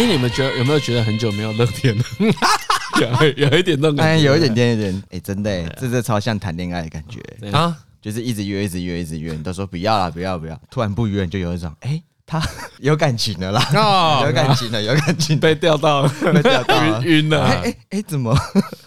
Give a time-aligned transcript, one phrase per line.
[0.00, 2.04] 哎，你们觉得有没有觉得很久没有乐天了？
[3.36, 7.20] 有有一点那种感有一点点，有点，哎，真的，这这超像谈恋爱的感觉。
[7.50, 12.42] 啊，就是一直约，一直约，一直约，你都说不要了，不要，不要，突然不约，你就有一种，哎，他
[12.80, 18.34] 有感情了啦，有感情了， 有感情，被钓到了，被钓到了，晕了，哎哎，怎么？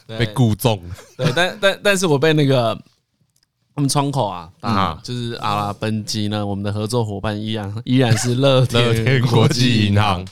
[0.07, 0.81] 被估中？
[1.15, 2.75] 对，但但但是我被那个。
[3.75, 10.23] 我们窗口啊，啊，就是阿拉本机呢，我们的合作伙伴依然依然是乐天国际银行。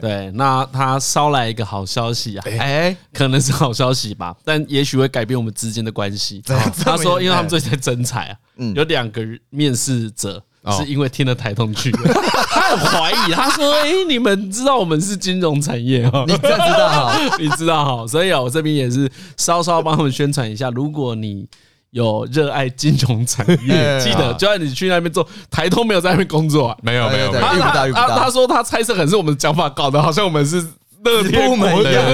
[0.00, 6.42] 对，那他捎来一个好消息啊，哎，可能是好消息吧，但也许会改变我们之间的关系。
[6.84, 8.36] 他说，因为他们最近在征才啊，
[8.74, 10.42] 有两个面试者
[10.78, 11.90] 是因为听了台通去，
[12.50, 21.48] 他很怀疑，他说，哎，你们知道我们是金融产业哦， 你知道，你知道哈，所以啊，我这边也是稍稍帮他们宣传一下，如果你。
[21.90, 27.54] 有热爱金融产业， 记得就算你去那边做，台通没有在那边工作，没有没有，他
[27.92, 30.64] 他他说他猜测可能是我们的讲法搞得好像我们是
[31.04, 32.04] 乐天部门一样。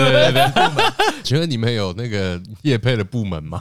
[1.25, 3.59] 请问你们有那个业配的部门吗？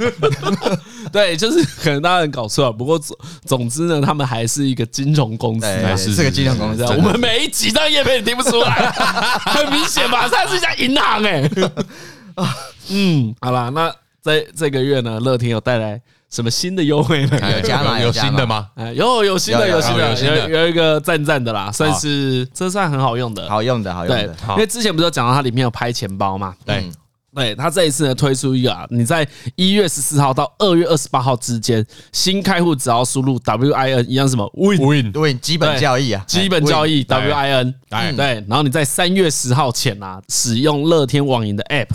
[1.12, 2.72] 对，就是可能大家很搞错了。
[2.72, 6.84] 不过总总之呢，他们还是一个金融公司，是个金融公司。
[6.84, 8.92] 我们每一集都业配，你听不出来，
[9.46, 10.30] 很明显吧？
[10.30, 11.50] 它是一家银行哎。
[12.90, 13.92] 嗯，好啦，那。
[14.24, 17.38] 在这个月呢，乐天有带来什么新的优惠呢？
[17.52, 18.70] 有加码，有新的吗？
[18.76, 24.28] 哎，有有新的，有新的，有有一个赞赞的啦，算是这算很好用的，好用的，好用的。
[24.28, 26.56] 对，因为之前不是有讲到它里面有拍钱包嘛？
[26.66, 26.90] 对。
[27.34, 41.90] 对，他这一次呢推出一个啊，你在一月十四号到二月二十八号之间，新开户只要输入 WIN 一样什么？Win Win 基本交易啊，基本交易 WIN，对，然后你在三月十号前啊，使用乐天网银的 App，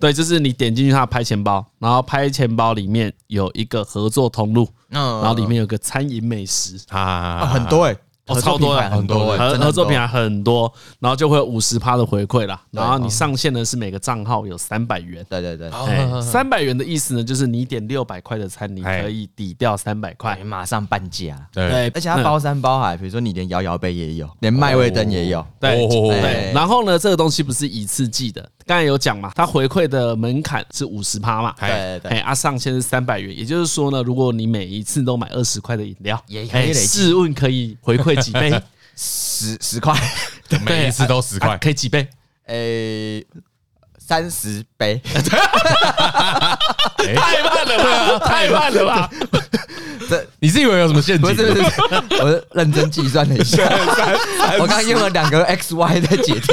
[0.00, 6.78] 对，就是你点进去它的拍钱包，然后拍钱包里面有一个合作通路，然后里面有个餐饮美食。
[6.88, 7.96] 啊，很多哎。
[8.28, 12.60] 哦，超多的，很多合合作品还很多，然后就会有五十趴的回馈啦。
[12.70, 15.26] 然后你上线呢是每个账号有三百元。
[15.28, 15.68] 对对对，
[16.22, 21.36] 三百元的意思呢，就是你点六百块的餐，你可以抵掉三百块，马上半价。
[21.52, 25.44] 对，而且它包山包海，比如说你连摇摇杯也有，连麦味灯也有。
[25.58, 26.52] 对对。
[26.54, 31.52] 然后呢，这个东西不是一次寄的，刚才有讲嘛，它回馈的门槛是五十趴嘛。
[31.58, 32.20] 对对。
[32.20, 38.11] 啊，上限是三百元，也就是说呢，如果你每一次都买二十块的饮料，也可以试问可以回馈。
[38.16, 38.62] 几杯？
[38.96, 39.94] 十十块，
[40.64, 42.06] 每一次都十块，可以几杯？
[42.46, 43.24] 诶，
[43.98, 45.00] 三十杯。
[47.02, 48.26] 太慢了吧！
[48.26, 49.10] 太慢了吧！
[50.08, 51.34] 这你是以为有什么陷阱？
[51.34, 51.52] 不是，
[52.20, 53.62] 我认真计算了一下，
[54.60, 56.52] 我刚用了两个 X Y 在解题，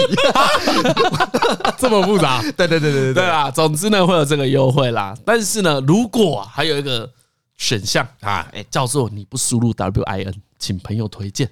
[1.77, 2.41] 这么复杂？
[2.57, 3.51] 对对对对对对啊！
[3.51, 5.13] 总之呢，会有这个优惠啦。
[5.25, 7.09] 但是呢，如果还有一个
[7.57, 11.49] 选项啊，哎，叫做你不输入 W I N，请朋友推荐。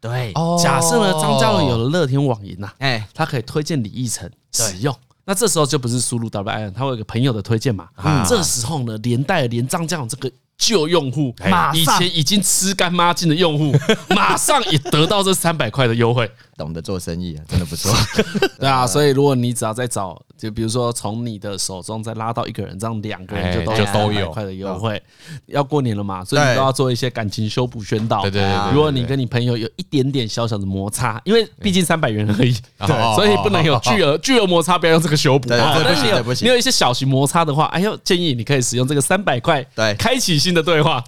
[0.00, 0.32] 对，
[0.62, 4.94] 假设呢，张嘉伦有了乐天网银呐，哎，他可以推荐李义成使用。
[5.26, 7.88] 那这时候就不是输入 W I N，他会有个朋友的推荐嘛？
[8.26, 11.34] 这时候呢，连带连张嘉伦这个旧用户，
[11.74, 13.72] 以前已经吃干抹净的用户，
[14.14, 16.30] 马上也得到这三百块的优惠。
[16.60, 17.90] 懂得做生意啊，真的不错。
[18.60, 25.02] 对啊，所以如果你只要再找，就比如说从你的手中再拉到一个人，这样两个人就都就都有块的优惠。
[25.46, 28.20] 要过年了嘛，所以你都要做一些感情修补宣导。
[28.20, 28.72] 对对对。
[28.74, 32.54] 如果你跟你朋友有一点点小小的摩擦，因为毕竟三百元而已，
[32.86, 35.48] 对， 所以不能有 巨额巨额摩擦，不要用这个修补。
[35.48, 35.54] 不
[35.94, 36.46] 行不行。
[36.46, 41.02] 你有一些小型摩擦的话，哎呦，建议你可以使用这个三百块，对，开启新的对话。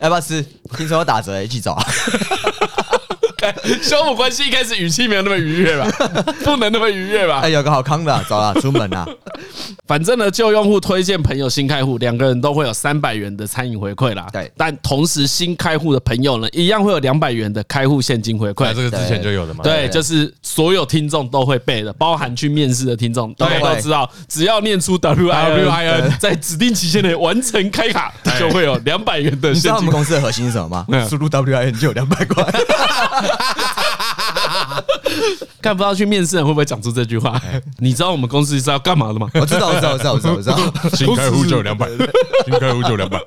[0.00, 0.42] 要不要吃？
[0.76, 1.76] 听说有打折，一起走
[3.42, 3.54] 啊。
[3.82, 5.90] 修补关系一开始语气没有那么愉悦吧？
[6.44, 7.40] 不能那么愉悦吧？
[7.42, 9.06] 哎，有个好康的，走了，出门了。
[9.86, 14.26] 反正呢，旧用户推荐朋友新开户，两个人都会有三百元的餐饮回馈啦。
[14.32, 18.72] 对，但同时新开户的朋友呢，一样会有两百元的开户现金回馈。
[18.72, 19.62] 这个之前就有的嘛？
[19.62, 29.54] 对，就是所有听众都会背的，包含去面试的听众大家都知道，只要念出 W I N，在指定期限内完成开卡，就会有两百元的现金。
[29.54, 31.06] 你知道我们公司的核心是什么吗？
[31.08, 32.44] 输入 W I N 就有两百块。
[35.62, 37.40] 看不到去面试人会不会讲出这句话？
[37.78, 39.28] 你知道我们公司是要干嘛的吗？
[39.34, 40.56] 我知道，我知道，我知道，我知道，我知道。
[40.96, 41.86] 新开户就两百，
[42.44, 43.18] 新开户就两百。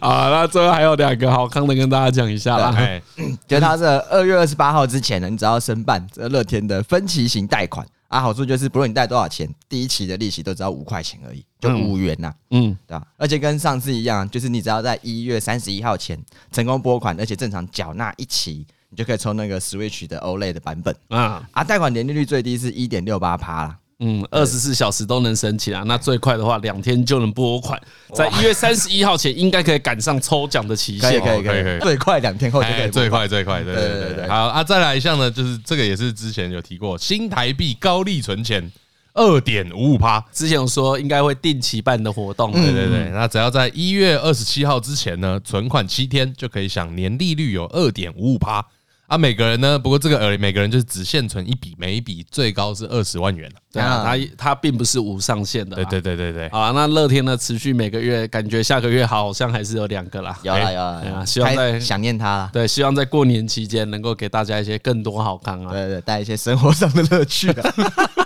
[0.00, 2.72] 啊，那最后还有两个好康的跟大家讲一下啦。
[2.76, 3.02] 哎，
[3.48, 12.32] 就他是二月二十八号之前呢，你只要申办这乐天的分期型贷款啊，好处就是不论你贷多少钱，第一期的利息都只要五块钱而已，就五元呐。
[12.50, 13.06] 嗯，对吧？
[13.16, 16.18] 而且跟上次一样，就是你只要在一月三十一号前
[16.52, 18.66] 成功拨款，而且正常缴纳一期。
[18.88, 21.64] 你就可以抽那个 Switch 的 OLED 的版本啊啊！
[21.64, 25.82] 贷款年利率最低是一点六八趴啦，嗯，二十四小时都能申请啊。
[25.86, 27.80] 那最快的话，两天就能拨款，
[28.14, 31.10] 在一月三十一号前应该可以赶上抽奖的期限。
[31.10, 32.90] 可以可以可以，最快两天后就可以。
[32.90, 34.28] 最快最快，对对对对。
[34.28, 38.70] 好啊，再来一项呢，就是这个也是之前有提过，新台币高利存钱。
[39.18, 48.62] 二点五五趴，之前有说应该会定期办的活动，对对对，那只要在一月二十七号之前呢，存款七天就可以享年利率有二点五五趴
[49.06, 49.18] 啊。
[49.18, 53.50] 每个人呢，不过这个呃，每个人就是只限存一笔，每一笔最高是二十万元。
[53.72, 55.76] 对啊，它它并不是无上限的。
[55.76, 56.48] 对对对对对。
[56.50, 60.38] 好，那乐天呢，持续每个月，感觉下个月好像还是有两个啦。
[60.42, 62.48] 有啦有啦，希望在想念他。
[62.52, 65.72] 对，希望在过年期间能够给大家一些更多好康啊。
[65.72, 67.74] 对对，带一些生活上的乐趣啊。
[67.76, 68.25] 这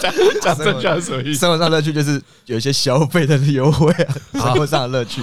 [0.00, 1.40] 讲讲这句话什么意思？
[1.40, 5.22] 生活上乐趣就是有一些消费的优惠啊，生活上的乐趣。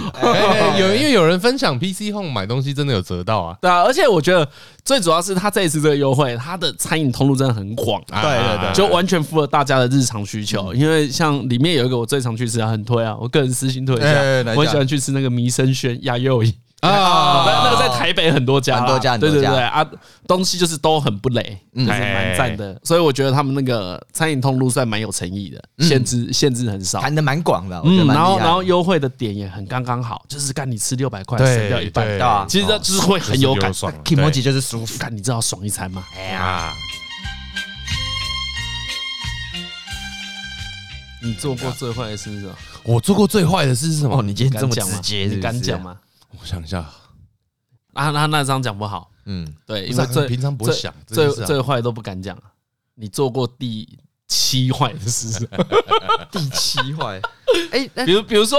[0.79, 4.47] 有因为有人分享 PC Home 买东西真的有折到啊，对啊，而且我觉得
[4.83, 10.73] 最主要是他这一次这个优惠，他的餐饮通路真的很广，对对对，就完全符合大家的日常需求。
[10.73, 14.21] 因为像里面有一个我最常去吃，很推啊，我个人私心推一下，
[14.55, 16.43] 我很喜欢去吃那个弥生轩鸭肉。
[16.81, 19.85] 啊，那个在台北很多家，很多家，对对对啊，
[20.25, 21.43] 东西就是都很不雷，
[21.75, 36.05] 就是蛮赞的，所以我觉得他们那个餐饮通路算蛮有诚意的，限制限制很少，谈的蛮广的，嗯，然后然后优惠的点也很刚刚好，就是干你吃六百块省掉一半，对啊，其实这就是会很有感，kimochi 就是舒服，看你知道爽一餐吗？
[36.15, 36.73] 哎呀，
[41.21, 42.55] 你做过最坏的事是什么？
[42.83, 44.21] 我做过最坏的事是什么？
[44.21, 45.97] 你今天这么直接，你敢讲吗？
[46.31, 46.79] 我想一下，
[47.93, 52.37] 啊，那那张讲不好，嗯，对，因为最平常不会想，最最坏都不敢讲。
[52.95, 53.97] 你做过第
[54.27, 55.47] 七坏的事？
[56.31, 57.19] 第七坏？
[57.71, 58.57] 哎，比如比如说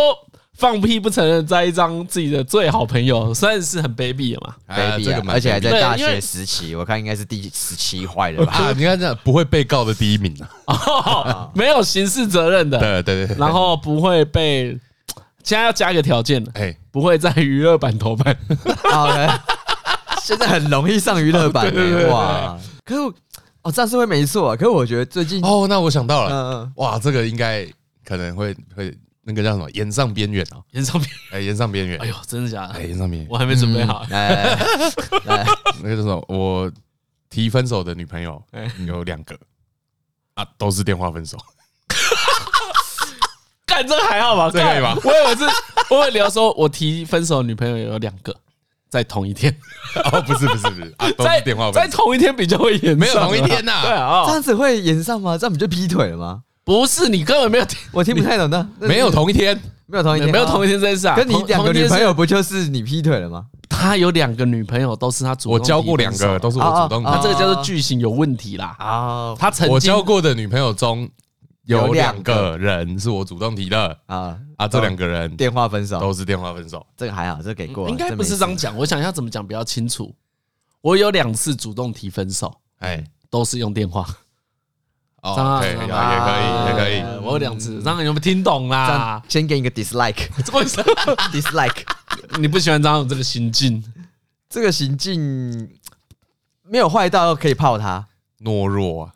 [0.54, 8.72] 放屁不承认，在一张自己的最好朋友，算是很卑鄙的嘛，卑鄙，而且还在大学时期，我看应该是第十七坏的吧？
[8.76, 10.34] 你看这样不会被告的第一名
[10.66, 14.78] 啊， 没有刑事责任的，对对对，然后不会被。
[15.42, 18.36] 现在要加一个条件，哎，不会在娱乐版投版。
[18.90, 19.28] 好嘞，
[20.22, 21.72] 现在很容易上娱乐版，
[22.08, 22.58] 哇！
[22.84, 23.00] 可是
[23.62, 24.54] 哦，这样是会没错。
[24.56, 27.66] 可是我觉得最近哦，那我想到了，哇，这个应该
[28.04, 29.70] 可能会会那个叫什么？
[29.72, 31.98] 延上边缘哦，延上边哎，延上边缘。
[31.98, 32.74] 哎呦，真的假的？
[32.74, 34.04] 哎，延上边缘，我还没准备好。
[34.10, 34.56] 来，
[35.82, 36.24] 那个叫什么？
[36.28, 36.70] 我
[37.28, 38.42] 提分手的女朋友
[38.86, 39.36] 有两个
[40.34, 41.38] 啊，都是电话分手。
[43.70, 44.50] 干这还好吧？
[44.52, 44.96] 这可以吧？
[45.04, 45.44] 我以为是，
[45.94, 48.34] 我以为你要说我提分手的女朋友有两个，
[48.90, 49.56] 在同一天。
[50.12, 51.80] 哦，不是不是不是，都是电话分手。
[51.80, 53.80] 在同一天比较会演，没有同一天呐。
[53.82, 55.38] 对啊，这样子会演上吗？
[55.38, 56.40] 这样不就劈腿了吗？
[56.64, 58.66] 不是，你根本没有听，我听不太懂的。
[58.80, 61.14] 没有同一天，没有同一天，没有同一天这件事啊。
[61.16, 63.46] 跟你两个女朋友不就是你劈腿了吗？
[63.68, 65.52] 他有两个女朋友，都是他主动。
[65.54, 67.02] 我交过两个，都是我主动。
[67.02, 68.76] 他这个叫做剧情有问题啦。
[68.78, 71.08] 啊，他曾经我交过的女朋友中。
[71.64, 74.66] 有两个人是我主动提的啊啊！
[74.66, 76.84] 这两个人电话分手，都是电话分手。
[76.96, 77.88] 这个还好，这个给过。
[77.88, 80.14] 应该不是这样讲，我想一下怎么讲比较清楚。
[80.80, 84.06] 我有两次主动提分手，哎，都是用电话。
[85.22, 87.24] 哦，可以，也可以，也可以。
[87.24, 89.22] 我有两次，张翰有没有听懂啦？
[89.28, 90.80] 先给你个 dislike，怎么回事
[91.30, 91.84] ？dislike，
[92.38, 93.84] 你不喜欢张翰这个行径？
[94.48, 95.70] 这个行径
[96.62, 98.08] 没有坏到可以泡他，
[98.40, 99.14] 懦弱啊！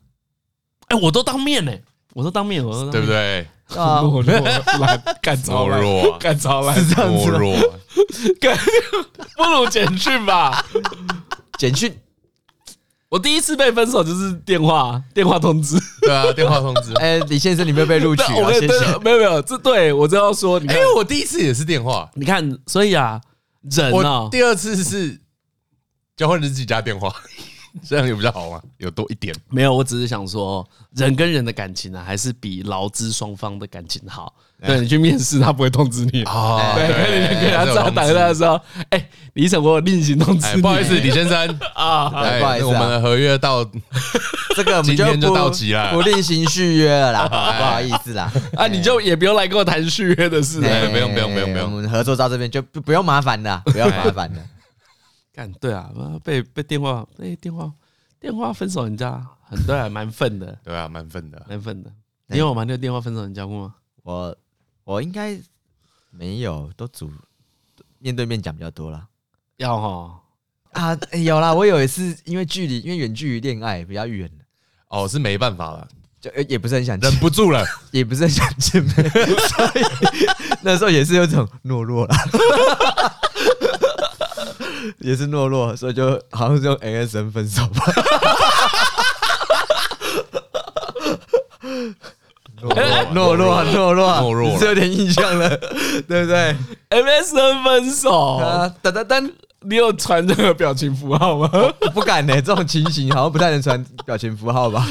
[0.88, 1.72] 哎，我都当面呢。
[2.14, 3.46] 我说当面，我说对不对？
[3.76, 4.40] 啊，懦弱，
[5.20, 7.30] 干超弱，干超烂，是这样子。
[7.30, 7.56] 懦弱，
[8.40, 8.56] 干
[9.36, 10.64] 不如简讯吧。
[11.58, 11.92] 简讯，
[13.08, 15.76] 我第一次被分手就是电话，电话通知。
[16.02, 16.94] 对啊，电话通知。
[17.00, 18.52] 哎，李先生，你没有被录取啊？
[18.52, 18.98] 谢谢。
[18.98, 22.08] 没有没有，这对我就要说，因为我第一次也是电话。
[22.14, 23.20] 你看，所以啊，
[23.62, 25.20] 人啊，第二次是
[26.16, 27.12] 交换日记加电话。
[27.86, 28.62] 这样有比较好吗？
[28.78, 29.34] 有多一点？
[29.50, 34.32] 没有，我只是想说，人跟人的感情呢，还是比劳资双方的感情好。
[34.64, 36.22] 对，你去面试，他不会通知你。
[36.22, 40.56] 哦，对，跟你跟他打打的时候，哎，李总，我有另行通知。
[40.62, 43.62] 不好意思，李先生 啊，不好意思，我们的合约到
[44.56, 47.28] 这个今天就到期了，不另行续约了啦。
[47.28, 50.60] 不好意思啦，啊，你就也不用来跟我谈续约的事。
[50.60, 50.66] 不
[50.96, 54.40] 用不用不用不用，我们合作到这边就不不用麻烦的，不要麻烦的。
[55.34, 55.90] 干对啊，
[56.22, 57.72] 被被电话被电话
[58.20, 60.56] 电话分手人家很对啊，蛮愤的。
[60.62, 61.92] 对啊，蛮愤的，蛮愤的。
[62.28, 62.62] 你有吗？
[62.62, 63.74] 那个电话分手人家过吗？
[64.04, 64.36] 我
[64.84, 65.36] 我应该
[66.10, 67.10] 没有，都主
[67.98, 69.08] 面对面讲比较多了。
[69.56, 70.20] 要哈
[70.72, 74.30] 啊，有啦，我有一次因为距离，因为远距离恋爱比较远。
[74.88, 75.88] 哦，是没办法了，
[76.20, 78.94] 就也不是很想，忍不住了，也不是很想见面，
[79.50, 79.82] 所以
[80.62, 82.14] 那时候也是有种懦弱了。
[84.98, 87.84] 也是懦弱，所以就好像是用 MSN 分手吧。
[93.14, 95.48] 懦弱，懦弱，懦弱，你是有点印象了，
[96.08, 96.56] 对不对
[96.90, 98.40] ？MSN 分手，
[98.82, 101.50] 等等等，你有传这个表情符号吗？
[101.52, 104.86] 我不敢呢，这种情形好像不太能传表情符号吧。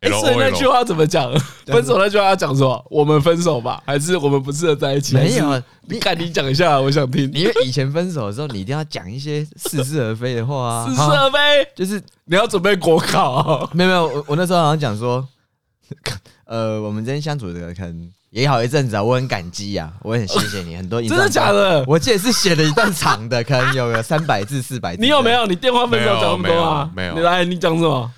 [0.00, 1.28] 哎，所以那句话怎么讲？
[1.66, 2.86] 分手那句话要讲什么？
[2.88, 5.14] 我们分手吧，还是我们不适合在一起？
[5.14, 7.28] 没有，你看你讲一下，我想听。
[7.32, 11.38] 因为以前分手的时候，你一定要讲一些似是而非的话啊，似是而非，
[11.74, 13.68] 就是你要准备国考。
[13.72, 15.26] 没有没有，我我那时候好像讲说，
[16.46, 21.84] 呃，我们之间相处的可能也好一阵子啊，我很感激啊，我很谢谢你，很多真的假的？
[21.88, 25.02] 我记得是写了一段长的，可能有个三百字四百字。
[25.02, 25.44] 你有没有？
[25.46, 26.90] 你电话分手讲那么多啊？
[26.94, 28.08] 没有，你来，你讲什么？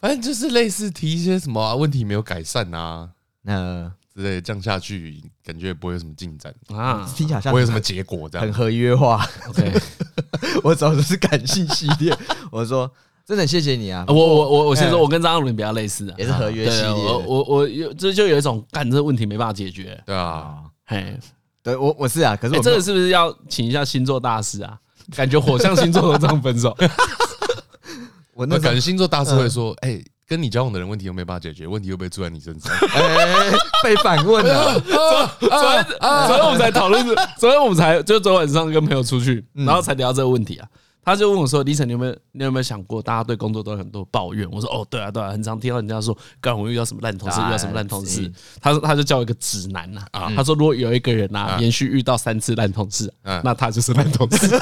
[0.00, 3.08] 反正就是类似提一些什么问题没有改善啊，
[3.42, 9.26] 那之类降下去，感觉不会有什么进展啊，听起来像不会有什么结果这样，很合约化。
[9.48, 9.72] OK，
[10.62, 12.16] 我找的是感性系列。
[12.50, 12.90] 我说
[13.26, 16.92] 真的谢谢你啊，我我我我先说，我跟张阿伦比较类似，也是合约系列。
[16.92, 20.00] 我我我有这就有一种干这个问题没办法解决。
[20.06, 21.18] 对啊，嘿，
[21.62, 24.78] 对我我是啊，可是我这个是不是要请一下星座大师啊？
[25.16, 26.76] 感觉火象星座都这样分手。
[28.38, 30.00] 我那感觉星座大师会说，哎。
[30.28, 33.50] 跟你交往的人问题又没办法解决，问题又被住在你身上，哎，
[33.82, 34.78] 被反问了。
[34.78, 35.86] 昨天，
[36.26, 37.02] 昨天我们才讨论，
[37.38, 40.68] 昨天我们才就昨晚上跟朋友出去，然后才聊这个问题啊。
[41.02, 48.30] 他就问我说：“李晨，你有没有你有没有想过，大家对工作都有很多抱怨？”我说：“哦，对啊，对啊，很常听到人家说，刚我遇到什么烂同事，遇到什么烂同事。”
[48.60, 50.02] 他说：“他就叫我一个指南呐，
[50.36, 53.10] 他说如果有一个人呐，连续遇到三次烂同事，
[53.42, 54.54] 那他就是烂同事。”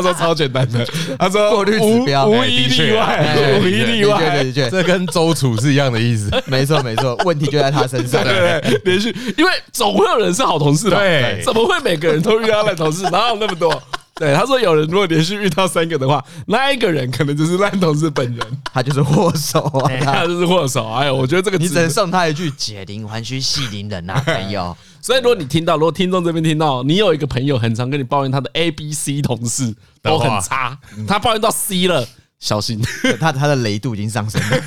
[0.00, 0.86] 他说超简单的，
[1.18, 6.30] 他说 过滤指标无一例外， 无一例外，的确，这跟周楚是一样的意思。
[6.46, 8.22] 没错，没错，问题就在他身上。
[8.22, 13.02] 对，连续，因为总会有人是好同事的，对，怎么会每个人都遇到烂同事？
[13.10, 13.82] 哪有那么多？
[14.18, 20.88] 对，他说有人如果连续遇到三个的话，那一个人可能就是烂同事本人，他就是祸首啊，他就是祸首。
[20.90, 24.76] 哎呦，我觉得这个你只能送他一句“解铃还须系铃人”啊，朋友。
[25.00, 29.72] 所以，如果你听到，如果听众这边听到，你有一个朋友很常跟你抱怨他的 A、B、C 同事
[30.02, 32.04] 都很差，他抱怨到 C 了，
[32.40, 32.82] 小心，
[33.20, 34.58] 他他的雷度已经上升了，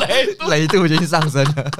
[0.08, 1.70] 雷雷度已经上升了。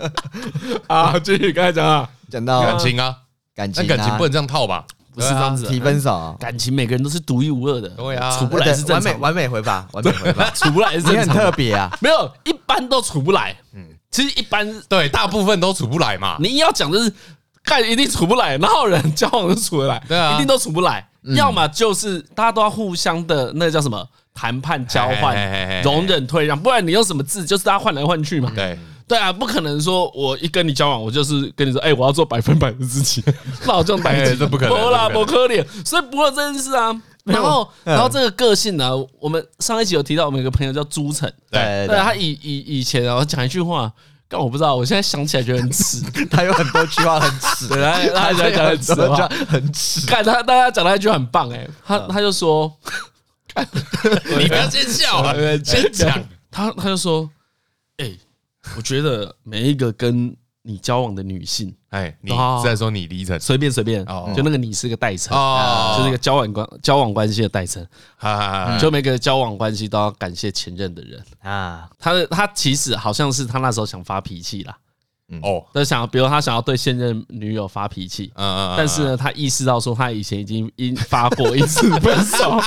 [0.88, 3.16] 啊，继续刚才讲啊，讲到感情啊，
[3.56, 4.84] 感情，感情不能这样套吧？
[5.14, 17.12] 不是这样子，提分手，感情每个人都是独一无二的，对啊，处不来是正常，完美完美回吧，完美回吧， 处不来是正常，很特别啊，没有一般都处不来，嗯，其实一般对大部分都处不来嘛，你硬要讲的是。
[17.62, 20.02] 看一定处不来，哪有人交往都处得来？
[20.08, 21.06] 对啊，一定都处不来。
[21.36, 28.50] 要么就是大家都要互相的那个叫什么谈判交换、容忍退让，不然你用什么字就是大家换来换去嘛。
[28.54, 28.78] 对
[29.10, 33.20] 对啊，不可能说我一跟你交往，我就是跟你说，哎，我要做百分百的自己，
[33.66, 35.66] 那我这种代这不可能，不啦，不可能。
[35.84, 43.92] 所以不过这件事啊，然后然后这个个性呢，我们上一集有提到，我们有个朋友叫朱晨，对对，他以以以前然后讲一句话。
[44.32, 46.00] 但我不知道，我现在想起来觉得很耻。
[46.30, 47.82] 他有很多句话很耻， 对，
[48.14, 48.94] 他他讲讲很耻，
[49.46, 50.06] 很耻。
[50.06, 52.72] 看他，大家讲他一句很棒哎，他他就说，
[54.38, 56.22] 你不要先笑啊，先讲。
[56.48, 57.28] 他他就说，
[57.96, 58.12] 哎，
[58.76, 61.74] 我觉得每一个跟你交往的女性。
[61.88, 63.40] 哎，你是在说你李晨？
[63.40, 64.04] 随便随便，
[64.36, 65.36] 就那个你是个代称，
[65.96, 67.84] 就是一个交往关交往关系的代称。
[68.78, 71.90] 就每个交往关系都要感谢前任的人啊。
[71.98, 74.76] 他的他其实好像是他那时候想发脾气啦。
[75.42, 82.58] 哦，他想，比如他想要对现任女友发脾气，嗯嗯，但是呢，他意识到说他以前已经因发过一次 分手，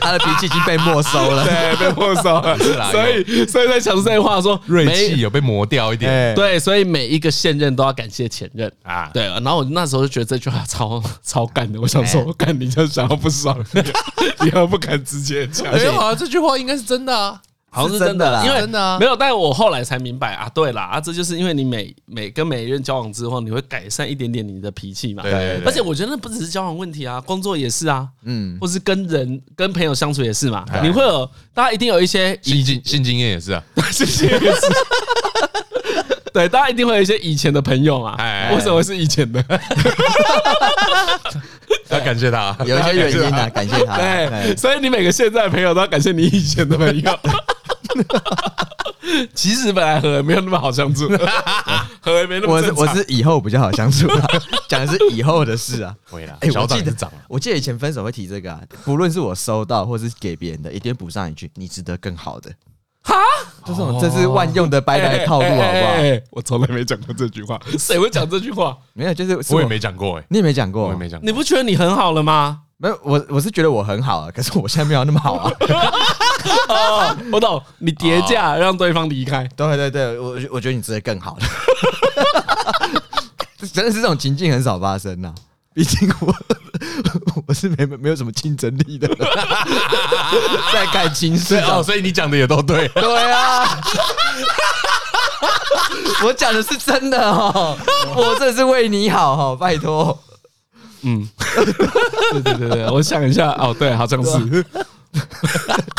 [0.00, 2.56] 他的脾气已经被没收了， 对，被没收了，
[2.90, 8.72] 所以，所以在讲这句话说，锐气有被磨掉一点，对，所以每一个现任都要感谢前任。
[8.82, 13.58] 啊，对，然后我那时候就觉得这句话超超干的，我想说，干你就想要不爽，
[14.40, 17.40] 你要不敢直接讲，没有啊，这句话应该是真的啊。
[17.76, 18.66] 好像是真的啦，因为
[18.98, 25.22] 没有，但我后来才明白啊，对啦，啊，这就是因为你每每跟每一任交往之后，你会改善一点点你的脾气嘛。
[25.22, 30.64] 对，而且我觉得那不只是交往问题啊，工作也是啊，嗯，或是跟人跟朋友相处也是嘛。
[30.82, 34.60] 你会有，大家一定有一些性经性经验也是啊， 性经验也是。
[36.32, 38.16] 对，大家一定会有一些以前的朋友嘛。
[38.54, 39.42] 为什么是以前的？
[41.88, 43.96] 要感谢他，有一些原因啊，感谢他。
[43.96, 47.18] 对，所以你每个现在的朋友都要感谢你以前的朋友。
[49.34, 51.08] 其实本来和没有那么好相处，
[52.00, 54.06] 和没那么我是我是以后比较好相处，
[54.68, 55.94] 讲的是以后的事啊。
[56.10, 62.50] 会啦，哎，我记得我记得以前分手会提这个啊，不论是我收到或是给别人的，一定补上一句：你值得更好的。
[63.02, 63.14] 哈，
[63.64, 65.92] 这种这是万用的掰掰套路，好不好？
[66.32, 68.76] 我从来没讲过这句话，谁会讲这句话？
[68.94, 71.24] 没有，就是我也没讲过，哎，你也没讲过，我也没讲过。
[71.24, 72.62] 你不觉得你很好了吗？
[72.78, 75.50] 没有，我我是觉得我很好啊， 可是我现在没有那么好啊。
[76.68, 79.48] 哦，我懂，你叠价让对方离开。
[79.56, 81.46] 对对对，我我觉得你值得更好的。
[83.72, 85.34] 真的是这种情境很少发生呐、啊，
[85.74, 86.34] 毕竟我
[87.46, 89.08] 我是没没有什么竞争力的，
[90.72, 93.80] 在感情上哦，所以你讲的也都对，对啊。
[96.24, 97.76] 我讲的是真的哦，
[98.14, 100.18] 我这是为你好哦，拜托。
[101.02, 101.28] 嗯，
[101.64, 104.64] 对对对对，我想一下，哦，对，好像是。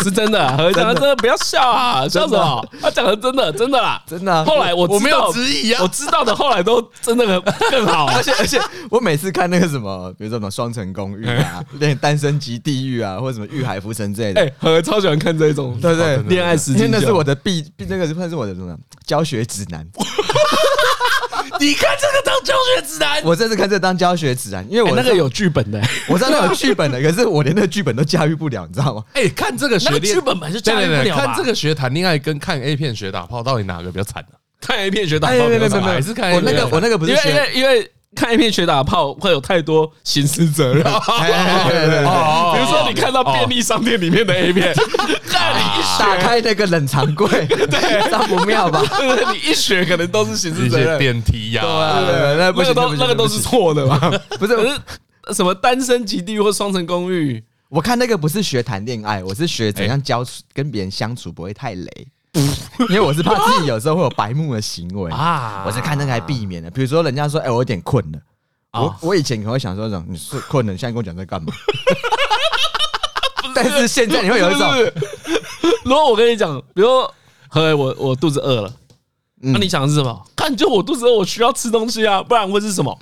[0.04, 2.08] 是真的，何讲的真的，不要笑啊！
[2.08, 2.64] 笑什么？
[2.80, 4.46] 他讲的真的，真的啦，真的。
[4.46, 8.06] 后来我我没有质疑啊，我知道的后来都真的很更好。
[8.06, 8.62] 而且而且，
[8.92, 19.84] 我每次看那个什么，比如说什么《双城公寓》啊，那单身即地狱啊，或者什么《欲海浮沉》之类的，哎，何超喜欢看这种，对对，恋爱实境，那是我的必必那个算是我的什么教学指南。
[21.60, 29.04] 你看这个当教学指南，我这是看这个当教学指南，因为我那个有剧本的， 我知道那有剧本的， 可是我连那个剧本都驾驭不了，你知道吗？
[29.14, 34.38] 哎，看这个学剧本本是驾驭不了，看这个学谈恋爱跟看 A 片学打炮，到底哪个比较惨呢？
[34.60, 37.92] 看 A 片学打炮比较惨，还是看 A 片我那个我那个不是因为因为。
[38.18, 48.82] 看 A 片学打炮会有太多刑事责任，比如说你看到便利商店里面的 A 片，那你一打开那个冷藏柜，对，不妙吧？
[49.32, 54.00] 你一学可能都是刑事责任，电梯呀，那个都那个都是错的嘛？
[54.40, 54.72] 不是，不是
[55.36, 57.44] 什么单身极地或双层公寓？
[57.70, 62.08] 我看那个不是学谈恋爱，我是学怎样交跟别人相处不会太雷。
[62.90, 66.70] 因为我是怕自己有时候会有白目的行为啊，我是看那个来避免的。
[66.72, 68.20] 比如说人家说，哎，我有点困了，
[68.74, 71.54] 我我以前可能会想说，这种你是困了，你现在跟我讲在干嘛？
[73.56, 74.68] 但是现在你会有一种，
[75.84, 77.14] 如果我跟你讲，比如说，
[77.50, 78.74] 嘿，我我肚子饿了，
[79.42, 80.28] 那你想的是什么？
[80.36, 82.98] 看，就我肚子饿，我需要吃东西啊，不然会是什么？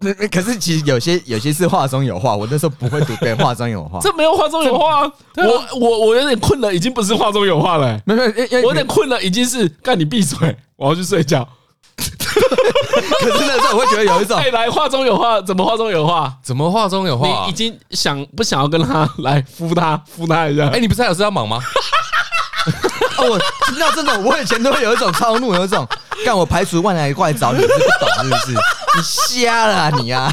[0.00, 5.12] 那 可是其实有些有些是话中有话，我那时候不会读别人话中有话，这没有话中有话啊！
[5.36, 8.20] 我我我有点困了，已经不是话中有话了，没有，
[8.62, 11.48] 我有点困了，已经是干你闭嘴，我要去睡觉。
[11.96, 16.36] 可是那时候我会觉得有一种，来话中有话，怎么话中有话？
[16.42, 17.44] 怎么话中有话？
[17.46, 20.68] 你已经想不想要跟他来敷他敷他一下？
[20.68, 21.58] 哎，你不是还有事要忙吗？
[23.16, 25.86] 哦，我听到这种，我以前都会有一种超怒，有一种
[26.24, 28.52] 干我排除万难过来找你，是不懂是不是？
[28.96, 30.32] 你瞎了啊你啊！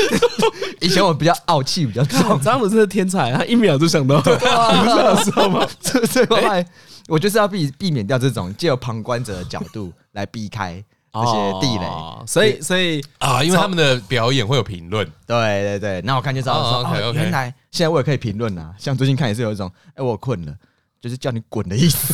[0.80, 5.66] 以前我比较傲气，比较重，张姆斯的天才，他一秒就想到，你不知道吗？
[5.80, 6.64] 这这块，
[7.08, 11.86] 我就是要避避免掉这种借由旁观者的角度来避开这些地雷，
[12.26, 20.54] 所以所以啊，因为他们的表演会有评论，对对对，那我看就知道说，哦，原来现在我也可以评论啊，像最近看也是有一种，哎，我困了。
[21.02, 22.12] 就是叫你滚的意思，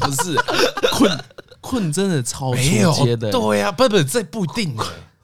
[0.00, 0.36] 不是
[0.92, 1.10] 困
[1.60, 4.76] 困真的超出阶的，对呀，不不，这不一定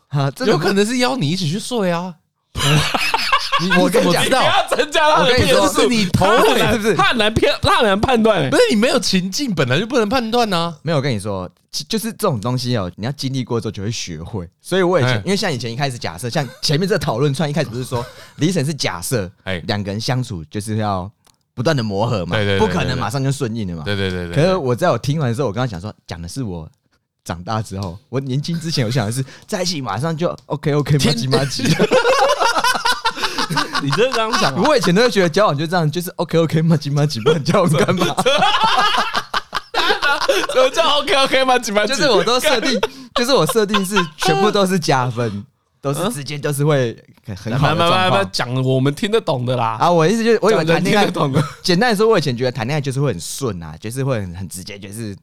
[0.08, 2.14] 啊，这有可能是邀你一起去睡啊。
[3.80, 6.94] 我跟你讲，不要增加他的骗术，是你头尾是不是？
[6.94, 10.76] 他很难骗，他很难判断，不是你没有情境，本来就不能判断呢。
[10.82, 11.50] 没有，我跟你说，
[11.88, 14.46] 就是这种东西哦，你要经历过之后就会学会。
[14.60, 18.04] 所以我以前，因为像以前一开始假设，像前面这讨论串一开始不是说
[18.36, 21.10] 李婶是假设，哎，两个人相处就是要。
[21.56, 23.82] 不断的磨合嘛，不可能马上就顺应的嘛。
[23.82, 24.30] 对对对。
[24.30, 26.68] 可是我在我听完之后，我刚刚想说，讲的是我
[27.24, 31.62] 长大之后，我年轻之前，我想的是在一起马上就 OK OK，麻吉麻吉。
[33.82, 38.04] 你这刚刚讲，我以前都会觉得交往就这样，就是 OK OK，麻吉麻吉，不然交往干嘛？
[40.52, 41.94] 什么叫 OK OK，麻吉麻吉？
[41.94, 42.78] 就是我都设定，
[43.14, 45.42] 就是我设定是全部都是加分。
[45.92, 46.96] 都是直接，就是会
[47.36, 48.30] 很好的状况。
[48.32, 49.76] 讲我们听得懂的啦。
[49.80, 51.10] 啊，我意思就是，我以为谈恋爱，
[51.62, 55.16] 简单来说，我以前觉得谈恋爱就是会很顺啊，就是会很很直接，就是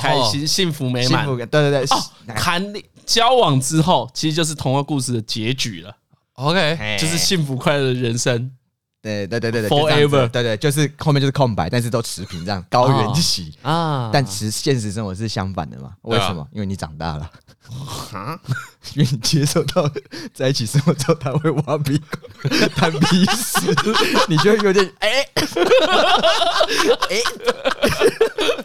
[0.00, 1.26] 开心、幸福、美满。
[1.26, 1.86] 对对对，
[2.34, 2.72] 谈
[3.06, 5.96] 交往之后，其实就是童话故事的结局了。
[6.34, 8.50] OK，就是幸福快乐的人生。
[9.02, 10.28] 对对对对对，Forever。
[10.28, 14.10] 对对，就是后面就是空白，但是都持平这样，高原起 啊。
[14.12, 15.94] 但其实现实生活是相反的嘛？
[16.02, 16.46] 为什么？
[16.52, 17.30] 因为你长大了。
[18.80, 18.88] 啊！
[18.94, 19.88] 因为你接受到
[20.32, 23.74] 在一起生活之后，他会挖鼻孔、弹鼻屎，
[24.28, 25.08] 你觉得有点哎
[27.10, 27.16] 哎，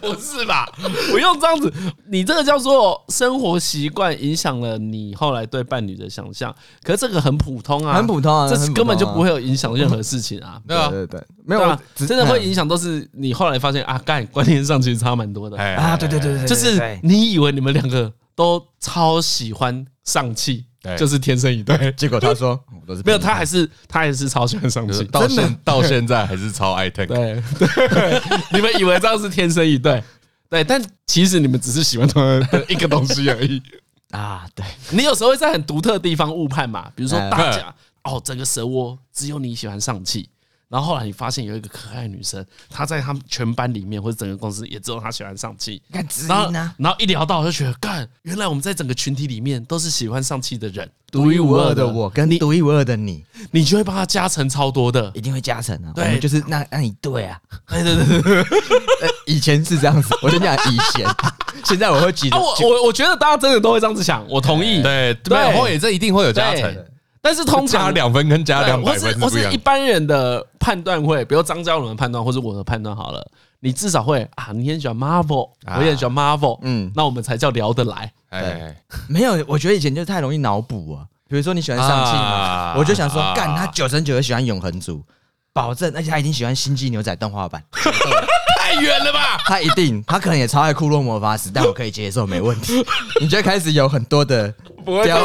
[0.00, 0.66] 不是吧？
[1.10, 1.72] 不用这样子，
[2.08, 6.54] 你这个叫做生活习惯影响了你后来对伴侣的想象。
[6.82, 10.60] 可是这个很普通啊，很普通啊，这是根本就不会有影响任何事情啊。
[10.66, 15.96] 对啊，对对对，没有啊，真的会影响都是你后来发现啊，干观念上其实差蛮多的啊。
[15.96, 18.10] 对对对对，就是你以为你们两个。
[18.36, 21.90] 都超喜欢上气，就是天生一对。
[21.92, 22.62] 结果他说
[23.04, 27.06] 没有，他还是他还是超喜欢上气，到现到现在 还是超爱 take。
[27.06, 28.22] 对对，
[28.52, 30.00] 你们以为这样是天生一对，
[30.48, 33.60] 对，但其实你们只是喜欢同样的一个东西而已
[34.10, 34.46] 啊。
[34.54, 40.28] 对，你有时候会在很独特的地方误判嘛，比如说大家哦，整个蛇窝只有你喜欢上气。
[40.76, 45.80] 然后后来你发现有一个可爱的女生，她在他们全班里面或者整个公司也只有她喜欢上气。
[46.28, 55.90] 然后然后一聊到我就觉得，干，原来我们在整个群体里面都是喜欢上气的人，独一无二的我跟独一无二的你，你就会帮她加成超多的，一定会加成啊。
[55.94, 58.44] 对，就是那那一对啊，对对对对，
[59.24, 61.08] 以前是这样子，我就讲以前，
[61.64, 62.36] 现在我会记得。
[62.36, 64.82] 我我我觉得大家真的都会这样子想，我同意。
[64.82, 66.86] 对对，后也这一定会有加成。
[67.26, 69.20] 但是通常加两分跟加两百分是不一样。
[69.20, 73.26] 或是一般人的判断会，比如张嘉伦的判断，或者我的判断好了，
[73.58, 78.12] 你至少会啊，你很喜欢 Marvel，我也很喜欢 Marvel，嗯，那我们才叫聊得来。
[78.28, 78.76] 哎，
[79.08, 81.02] 没有，我觉得以前就太容易脑补啊。
[81.28, 85.02] 比如说你喜欢上气嘛，我就想说，干他九成九喜欢永恒族，
[85.52, 87.60] 保证，而且他一定喜欢星际牛仔动画版。
[88.60, 89.38] 太远了吧？
[89.44, 92.84] 他一定，他可能也超爱库洛魔法使，但我可以接受，没问题。
[93.20, 95.18] 你就开始有很多的标，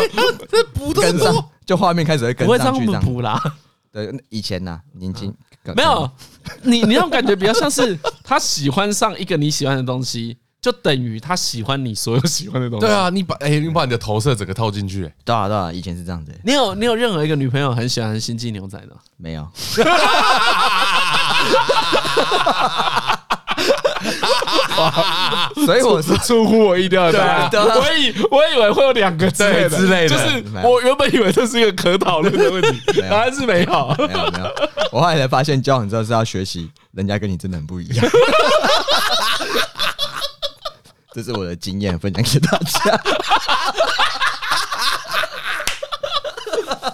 [0.49, 1.50] 这补的多。
[1.65, 3.41] 就画面开始会跟上去，这样补啦。
[3.91, 5.33] 对，以前呐，年轻
[5.75, 6.09] 没有
[6.63, 12.85] 你，你那种感觉比较像是他喜欢上一个你喜欢的东西，就等于他喜欢你所有喜欢的东西。
[12.85, 15.11] 对啊，你把哎，你把你的投射整个套进去。
[15.25, 16.33] 对啊，对啊，以前是这样子。
[16.45, 18.95] 你有你有任何一个女朋友很喜欢星际牛仔的？
[19.17, 19.45] 没有。
[25.67, 34.51] 所以我是出乎我意料的，我以我以为会有两个之类的，之类的，就是我原本以为这是一个可讨论的问题， 答案是没有，没有，没有。
[34.91, 38.05] 我后来才发现，交往之后是要学习，人家跟你真的很不一样。
[41.13, 43.01] 这是我的经验，分享给大家。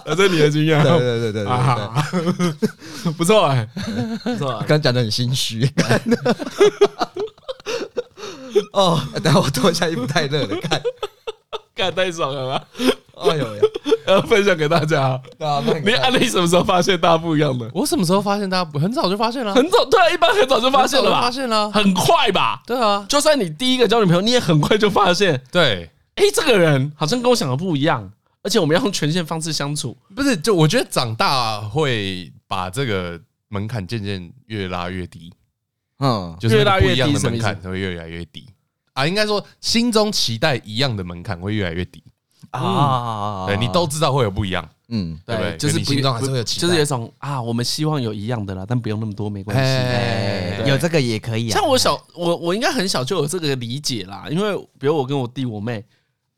[0.04, 3.68] 这是你的经验，对对对对对，不错哎，
[4.24, 4.64] 不错。
[4.66, 5.70] 刚讲的很心虚。
[8.72, 10.80] 哦，等下我脱下衣服太热了，看，
[11.74, 12.64] 看太爽了吧？
[13.20, 13.62] 哎呦呀，
[14.06, 15.20] 要分享给大家。
[15.84, 17.68] 你啊，你什么时候发现大家不一样的？
[17.74, 18.78] 我什么时候发现大家不？
[18.78, 21.22] 很早就发现了，很早，对啊，一般很早就发现了吧？
[21.22, 22.62] 发现了，很快吧？
[22.64, 28.08] 对啊，就算你第一个交女朋友，你也很快就发现，对，哎，这个人好像跟我想的不一样，
[28.44, 30.36] 而且我们要用权限方式相处，不是？
[30.36, 35.32] 就我觉得长大会把这个门槛渐渐越拉越低。
[35.98, 38.46] 嗯，就是越拉越低，门槛会越来越低
[38.94, 39.06] 啊。
[39.06, 42.02] 应该说，心中期待一样的门槛会越来越低
[42.50, 43.46] 啊。
[43.46, 51.54] 对，你都知道会有不一样，嗯，对，就是心中还是会有期待，就是有一种啊，我们希望有一样的啦，但不用那么多，没关系，有这个也可以啊。
[51.54, 55.84] 像我小，我我应该很小就有这个理解啦，因为比如我跟我弟我妹。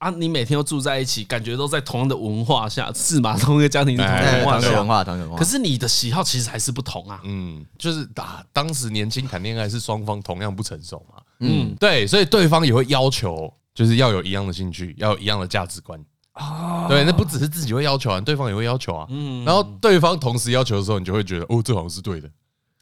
[0.01, 3.37] 啊，你每天都住在一起，感觉都在同样的文化下，是吗？
[3.39, 5.37] 同一个家庭，同一个文化，同文化，同文化。
[5.37, 7.21] 可是你的喜好其实还是不同啊。
[7.23, 11.23] 嗯，就是打当时年轻谈恋爱是双方同样不成熟嘛。
[11.41, 16.03] 嗯，对，所以对方也会要求，就是要有一样的兴趣，要有一样的价值观。
[16.33, 19.07] 哦，对，那不只是自己会要求啊，对方也会要求啊。
[19.11, 22.31] 嗯，然后对方同时要求的时候，你就会觉得哦，这好像是对的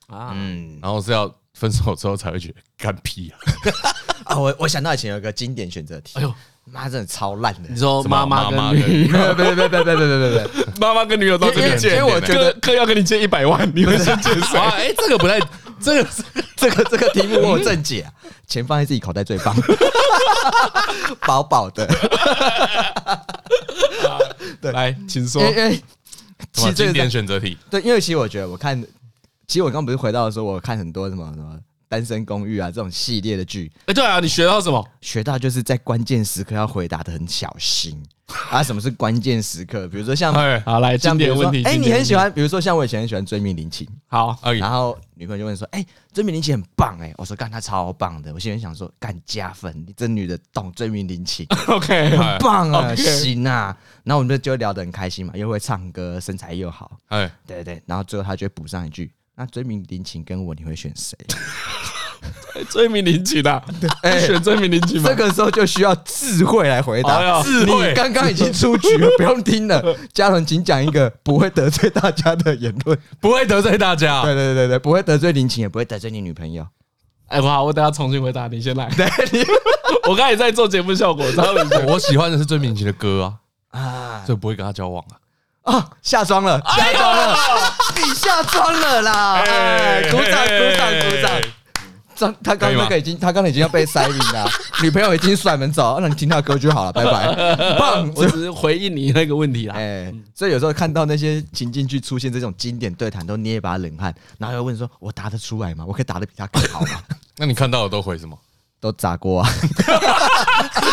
[0.06, 0.30] 啊。
[0.36, 3.38] 嗯，然后是要分手之后才会觉得干屁啊。
[4.22, 6.16] 啊，我我想到以前有一个经典选择题。
[6.16, 6.32] 哎呦。
[6.72, 7.68] 妈真的超烂的！
[7.68, 10.48] 你说妈妈跟女友，别别别别别别别别别，
[10.80, 14.58] 妈妈跟女友到这边借，因为我觉得哥要跟你借一百万，你会先借谁？
[14.58, 15.38] 哎，这个不太，
[15.80, 16.08] 这个
[16.56, 18.06] 这个这个题目我正解，
[18.46, 19.54] 钱放在自己口袋最棒，
[21.26, 21.88] 饱饱的。
[24.60, 25.42] 对，来，请说。
[25.42, 25.82] 因为
[26.52, 28.80] 其实经典选择题，对，因为其实我觉得，我看，
[29.46, 31.58] 其实我刚不是回到的时候，我看很多什么什么。
[31.88, 34.86] 单身公寓啊，这种系列的剧，哎，对啊，你学到什么？
[35.00, 38.00] 学到就是在关键时刻要回答的很小心。
[38.50, 38.62] 啊。
[38.62, 39.88] 什么是关键时刻？
[39.88, 41.62] 比如说像，好来，经典问题。
[41.64, 53.74] 哎，你很喜欢，比如说像我以前很喜欢追命林琴，好，然后女朋友就问说，哎，追命林琴很棒哎，我说干他超棒的，我现在想说干加分，你这女的懂追命林琴， OK，很棒啊，行啊，
[54.04, 61.16] 然后我们就聊得很开心嘛，又会唱歌，身材又好，哎，对对，然后最后她就补上一句，那追名林檎跟我，你会选谁？
[62.70, 63.62] 追名林檎的，
[64.20, 65.08] 选追名林檎吗？
[65.08, 67.40] 这个时候就需要智慧来回答。
[67.40, 69.96] 智慧，刚刚已经出局了，不用听了。
[70.12, 74.24] 嘉伦，请讲一个不会得罪大家的言论， 不会得罪大家。
[74.24, 76.66] 对对对对，不会得罪林檎，也不会得罪你女朋友。
[77.28, 78.90] 哎，好，我等下重新回答，你先来。
[78.96, 79.06] 对，
[80.10, 81.54] 我刚才也在做节目效果，然后
[81.86, 85.14] 我喜欢的是追名林檎的歌啊啊，所以不会跟他交往啊。
[85.68, 87.36] 啊，下妆了，下妆了，
[87.94, 89.34] 你下妆了啦！
[89.46, 92.34] 哎，鼓掌，鼓掌，鼓掌。
[92.42, 94.48] 他刚那个已经，他刚才已经要被塞命了，
[94.82, 97.54] 女朋友已经甩门走，那你听他歌就好了，拜拜。
[97.78, 99.74] 棒，我只是回应你那个问题啦。
[99.76, 105.84] 哎，所以有时候看到那些情境剧出现这种经典对谈，都捏一把冷汗，然后又问说：“我答得出来吗？
[105.86, 107.00] 我可以答得比他更好吗？”
[107.36, 108.36] 那你看到的都回什么？
[108.80, 109.48] 都砸锅啊，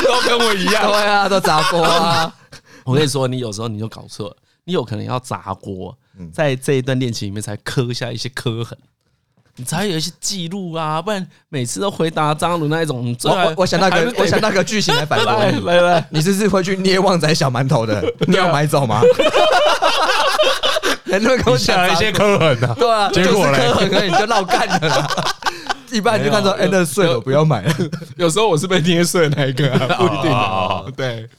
[0.03, 0.85] 都跟我一样。
[0.91, 2.31] 对啊，都砸锅啊。
[2.83, 4.35] 我跟你说，你有时候你就搞错了。
[4.65, 5.97] 你有可能要砸锅，
[6.33, 8.77] 在这一段恋情里面才刻下一些刻痕。
[9.57, 13.15] 你才有一些记录啊，不然每次都回答张鲁那一种。
[13.23, 18.03] 我我我想到个我想到个剧情来反驳你，来 来，你是不是会去捏旺仔小馒头的？
[18.27, 19.01] 你要买走吗？
[21.05, 25.07] 人跟我讲了一些刻痕啊，对啊，结果刻痕你就闹干了。
[25.91, 27.73] 一般就看到哎，那碎了不要买了。
[28.17, 30.91] 有时候我是被捏碎的那一个，不一定。
[30.97, 31.29] 对，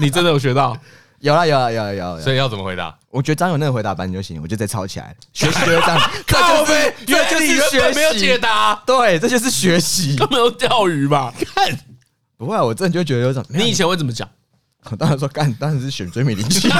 [0.00, 0.76] 你真的有学到？
[1.20, 2.94] 有啦有啦有啦有啦，所以要怎么回答？
[3.10, 5.14] 我觉得张勇那个回答版就行，我就再抄起来。
[5.32, 8.80] 学习 就是这样，靠北，这就是学习，没有解答。
[8.86, 11.32] 对，这就是学习，都没有钓鱼吧？
[11.54, 11.76] 看，
[12.36, 13.44] 不会，我真的就觉得有种。
[13.48, 14.28] 你以前会怎么讲？
[14.90, 16.68] 我当然说干，当然是选追美林檎。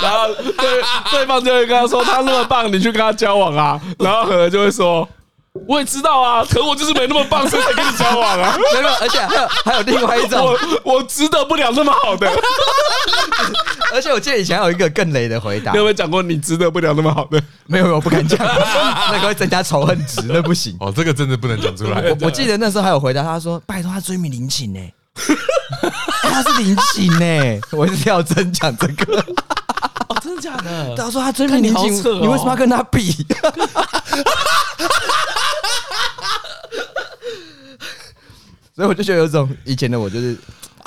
[0.00, 5.06] 然后对对方就会跟他说：“他那么棒，你去跟他交往啊。”然后可能就会说。
[5.66, 8.56] 我也知道啊，可我就是没那么棒，所以才跟你交往啊。
[8.74, 10.44] 没有，而且还有还有另外一种，
[10.84, 12.30] 我我值得不了那么好的。
[13.92, 17.42] 而且我记得以前有一个更雷的回答，你有没有讲过你值得不了那么好的？
[17.66, 18.38] 没有，我，不敢讲，
[19.10, 20.76] 那个会增加仇恨值，那不行。
[20.80, 22.02] 哦，这个真的不能讲出来。
[22.02, 24.80] 我我记得那时候还有回答，他说：“拜托他追名林檎呢，
[26.22, 29.24] 他是林檎呢。”我一定要真讲这个，
[30.08, 30.94] 哦，真的假的？
[30.96, 33.12] 他说他追名林檎，你为什么要跟他比？
[38.74, 40.36] 所以我就觉得有种以前的我就是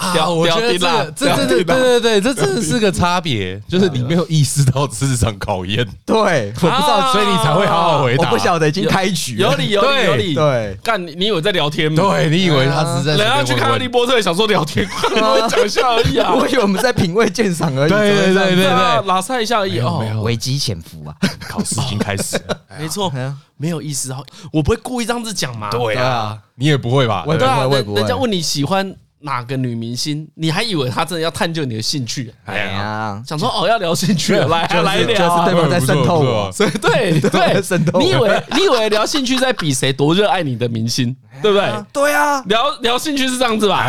[0.01, 8.25] 啊，我觉得这这真的对对对，这真的是个差别，就是你没有意识到这是场考验， 对，我不知道，所以你才会好好回答。
[8.25, 12.01] 我不晓得已经开局，有理有理有理，对，干你你以为在聊天吗？
[12.01, 14.87] 对，你以为他是在人家去看哈利波特，想说聊天，
[15.47, 16.33] 讲一下而已啊。
[16.33, 21.15] 我以为我们在品味鉴赏而已，对对对对对，拉塞一下而已哦，危机潜伏啊，
[21.47, 23.11] 考试已经开始了，没错。
[23.57, 24.11] 没有意思，
[24.51, 25.69] 我不会故意这样子讲嘛。
[25.69, 27.23] 对啊，你也不会吧？
[27.27, 32.33] 对啊，人家问你喜欢哪个女明星，你还以为他真的要探究你的兴趣？
[32.45, 36.51] 哎呀，想说哦，要聊兴趣，来来聊，就是对方在渗透我。
[36.51, 37.99] 所以对对，渗透。
[37.99, 41.71] 你以为你以为聊兴趣在比谁多热爱你的明星，对不对？
[41.93, 43.85] 对啊，聊聊兴趣是这样子吧？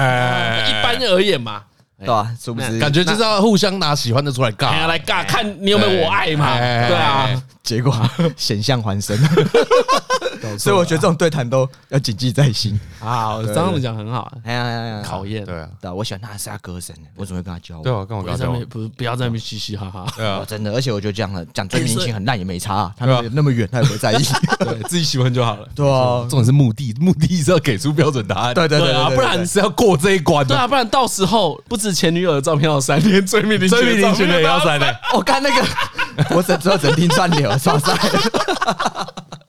[0.69, 1.63] 一般而言嘛。
[1.99, 2.29] 对吧？
[2.43, 2.81] 是不是？
[2.81, 6.59] 感觉就是要互相拿喜欢的出来尬，来尬，看你有没有我爱嘛？
[6.59, 7.29] 对啊，
[7.63, 7.97] 结果
[8.37, 9.17] 险象环生，
[10.59, 13.39] 所以我觉得这种对谈都要谨记在心 啊。
[13.55, 17.83] 张总讲很好，哎呀呀呀，考验，对啊，对，我喜欢他是他歌神，我怎么会跟他交往？
[17.85, 20.07] 对啊，跟我交往，不不要在那边嘻嘻哈哈。
[20.17, 24.25] 对啊，真的，而且我觉得这样的讲追明星很烂也没差，他们那么远他也不会在意，
[24.59, 25.69] 对自己喜欢就好了。
[25.75, 28.55] 对啊，重点是目的，目的是要给出标准答案。
[28.55, 30.45] 对对对啊，不然是要过这一关。
[30.47, 32.63] 对啊，不然到时候不止前女友的照片。
[32.63, 35.67] 要删连追命林追命林群的也要删的，我看那个，
[36.31, 39.07] 我只只有整听串流，刷赛啊，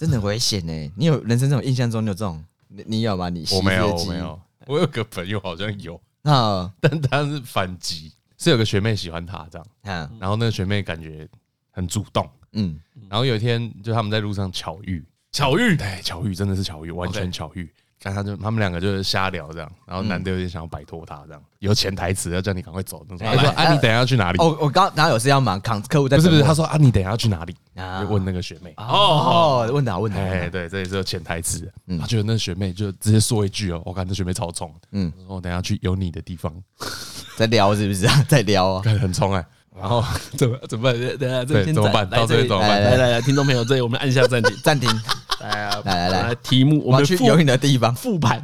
[0.00, 0.92] 真的危险呢。
[0.96, 3.28] 你有人生这种印象中，你有这种，你你有吗？
[3.28, 4.40] 你我没有，我没有。
[4.66, 11.28] 我有个朋友好像有，那， 但他是反击，是有个学妹喜欢他这样，嗯，然后那个学妹感觉
[11.70, 17.70] 很主动，嗯，然后有一天就他们在路上巧遇，巧遇，对，巧遇真的是巧遇，完全巧遇。
[18.02, 23.04] 但他就他们两个就是瞎聊这样，然后男的有点想要摆脱他这样，有潜台词要叫你赶快走。
[23.18, 26.16] 他说：“啊，你等下要去哪里？”哦，我刚刚有事要忙，扛客户在。
[26.16, 28.72] 不是不是，他说：“啊，你等下要去哪里？”就问那个学妹。
[28.76, 30.26] 哦，问的好，问的好。
[30.26, 31.70] 哎，对，这也是有潜台词。
[32.00, 34.72] 他觉得那学妹就直接说一句哦，我看这学妹超冲。
[34.92, 36.52] 嗯，我等下去有你的地方，
[37.36, 38.24] 在聊是不是 啊？
[38.28, 39.44] 在聊啊，很冲哎。
[39.80, 40.04] 然后
[40.36, 41.18] 怎么怎么办？
[41.18, 42.08] 等下对，怎么办？
[42.08, 42.82] 到这里怎么办？
[42.82, 44.88] 来来来，听众朋友，这里我们按下暂停， 暂停。
[45.40, 48.38] 来来来来，题目我们去有你的地方复盘，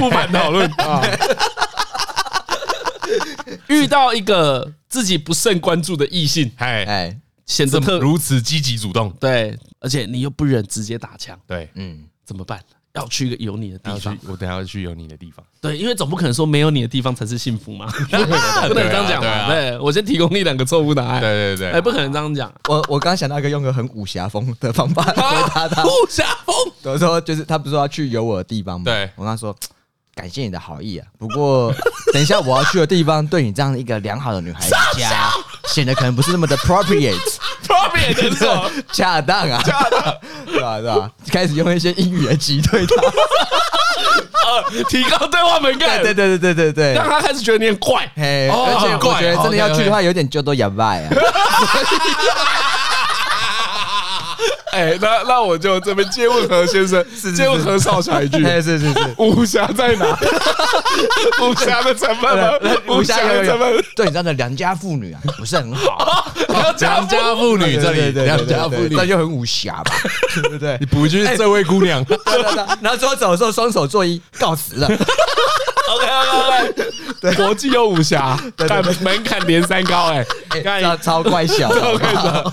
[0.00, 1.00] 复盘讨论啊。
[3.68, 7.16] 遇到一个自己不甚关注的异性，哎哎，
[7.46, 12.60] 显得如此积极主动，对，而且你又不忍直接打枪，对，嗯，怎么办？
[12.94, 15.44] 要去一个有你的地方，我等下要去有你的地方。
[15.60, 17.86] 对，因为总不可能说没有你的地方才是幸福嘛，
[18.68, 19.48] 不能这样讲嘛。
[19.48, 21.20] 对，我先提供一两个错误答案。
[21.20, 22.52] 对对对，哎，不可能这样讲。
[22.68, 25.14] 我我刚刚想到一个用个很武侠风的方法回
[25.54, 25.82] 答他。
[25.86, 26.54] 武侠风，
[26.84, 28.84] 我说就是他不是说要去有我的地方吗？
[28.84, 29.54] 对，我跟他说
[30.14, 31.74] 感谢你的好意啊，不过
[32.12, 35.32] 等一下我要去的地方对你这样的一个良好的女孩子家，
[35.66, 40.00] 显得可能不是那么的 appropriate，appropriate 是什恰当啊，恰当，
[40.46, 40.78] 对吧？
[40.80, 41.10] 对吧？
[41.30, 42.94] 开始用一些英语来击退他。
[44.44, 51.08] 呃，提高对话门槛，对对对对对对，让他开始觉得你很怪，嘿，而且我觉得真的要去的话，有点就都哑巴呀。
[54.74, 60.18] 哎，那那我就这边借问何先生，借问何少侠一句，是是是，武侠在哪？
[61.42, 62.50] 武侠的成分呢？
[62.88, 66.32] 武侠的成分，对你这样的良家妇女啊，不是很好。
[66.80, 67.76] 良家妇女。
[67.80, 69.94] 这里，良家妇女，那就很武侠吧，
[70.42, 70.76] 对不对？
[70.80, 72.04] 你补一句，这位姑娘。
[72.80, 74.88] 然后之后走的时候，双手作揖，告辞了。
[75.86, 80.24] OK OK OK，对，国际又武侠，但门槛连三高，哎，
[80.82, 82.50] 超超怪小，超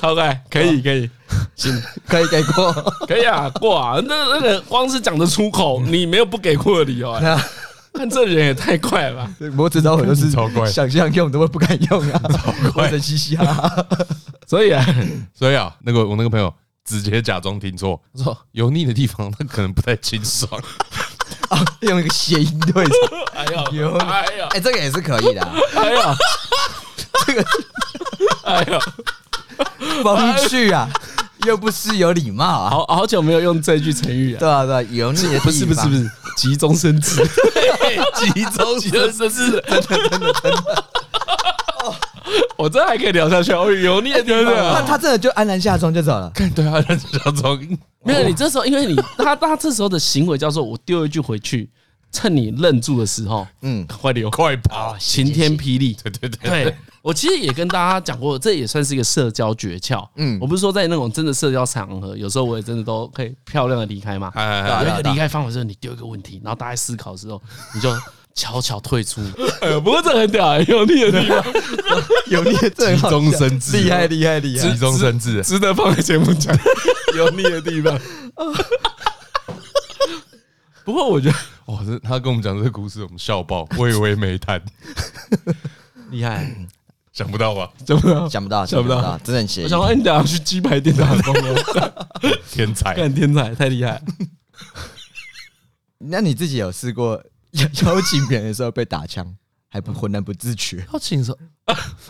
[0.00, 1.10] 超怪，可以可以，行，
[2.08, 2.72] 可以给过，
[3.06, 7.20] 可以啊，过啊，那那个光是讲得出口，你没有不给过的理由啊。
[7.94, 9.30] 看这人也太快了吧！
[9.54, 12.90] 我知道很多是超怪，想象用都会不敢用啊，超怪。
[12.90, 13.86] 的嘻嘻哈哈。
[14.46, 14.82] 所以啊，
[15.34, 16.52] 所以啊，那个我那个朋友
[16.86, 18.38] 直接假装听错，他说。
[18.52, 20.50] 油腻的地方他可能不太清爽。
[21.50, 22.92] 啊， 用一个谐音对子。
[23.34, 25.42] 哎呀，油，哎呀，哎，这个也是可以的。
[25.76, 26.16] 哎呀，
[27.26, 27.44] 这个，
[28.44, 28.80] 哎呀，
[30.02, 30.88] 风趣啊。
[31.46, 32.70] 又不是有礼貌啊！
[32.70, 34.38] 好好久没有用这句成语啊！
[34.38, 37.16] 对啊，对啊，油腻的不是不是不是急中生智，
[38.32, 40.84] 急中生智，真的真的真的。
[42.56, 46.32] 我这还可以聊下去哦，油腻的地方，那他真的就安然下妆就走了。
[46.54, 47.58] 对啊，安然下妆。
[48.04, 51.68] 没有，你这时候因为你他他这时候的行为叫做我丢一句回去，
[52.12, 55.96] 趁你愣住的时候，嗯，快点快跑，晴天霹雳。
[56.02, 56.76] 对对对对。
[57.02, 60.08] 我其实也跟大家讲过，这也算是一个社交诀窍。
[60.16, 64.30] 嗯，我不是说在那种真的社交场合，有时候我也真的都可以漂亮的离开嘛。
[64.34, 67.42] 哎，有一个离开方法就是你丢一个问题，然后大家思考的时候，
[67.74, 67.92] 你就
[68.34, 69.20] 悄悄退出。
[69.60, 71.44] 哎呦，不过这很屌，油腻的地方，
[72.28, 76.56] 油腻的急中生智，厉害厉害厉害，急中生智，值得放在节目讲。
[77.16, 77.98] 油腻的地方。
[80.84, 81.36] 不过我觉得，
[81.66, 84.62] 哇，这他跟我们讲这个故事，我们笑爆，微微没谈，
[86.10, 86.48] 厉害。
[87.12, 87.70] 想不到吧？
[87.86, 89.64] 想不到，想不到，想不到，真的很邪。
[89.64, 91.98] 我想说，你等下去鸡排店打工哦，
[92.50, 94.00] 天才，干天才，太厉害。
[96.04, 97.22] 那你自己有试过
[97.52, 99.26] 邀 邀请别人的时候被打枪，
[99.68, 100.84] 还不浑然不自觉？
[100.92, 101.38] 邀请的时候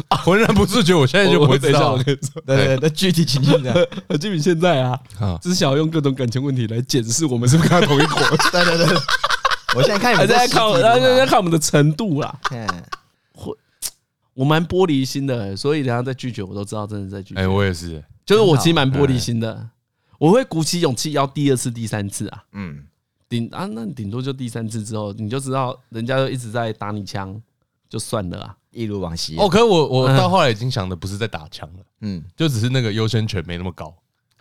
[0.08, 2.00] 啊，浑然不自觉，我现在就不会知道。
[2.02, 3.86] 对对，那具体情境的，
[4.20, 4.98] 就比现在啊，
[5.42, 8.20] 只想要用各种感情问题来检视我们是不是跟他同一伙。
[8.52, 8.96] 对对对，
[9.74, 12.34] 我现在看，还在看，还在看我们的程度啦。
[14.34, 17.40] 我蛮玻璃心的，所以人家在拒绝，我都知道真的在拒绝。
[17.40, 19.68] 哎，我也是，就是我其实蛮玻璃心的，
[20.18, 22.44] 我会鼓起勇气要第二次、第三次啊。
[22.52, 22.84] 嗯，
[23.28, 27.40] 顶啊，那顶多就第三次之后，你就知道人家就一直在打你枪，
[27.88, 29.36] 就算了啊，一如往昔。
[29.36, 33.94] 哦，可是我我到后来已经想的不是在打枪了，嗯，就只是那个优先权没那么高。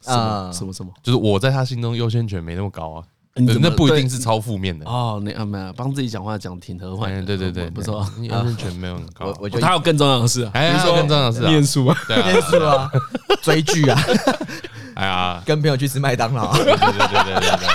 [0.05, 0.91] 啊什么什么？
[1.03, 3.05] 就是我在他心中优先权没那么高啊。
[3.33, 5.21] 那不一定是超负面的哦。
[5.23, 7.09] 你啊没有帮自己讲话讲挺和缓。
[7.25, 9.33] 对对对，不错，优先权没有很高。
[9.39, 12.91] 我觉得他有更重要的事，比如说更重要的事，念书啊，念书啊，
[13.41, 13.97] 追剧啊。
[14.95, 16.51] 哎呀， 跟朋友去吃麦当劳。
[16.57, 17.67] 对对对对对对。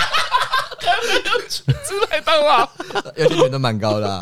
[0.79, 2.69] 跟朋友去吃麦当劳，
[3.15, 4.19] 优先权都蛮高的。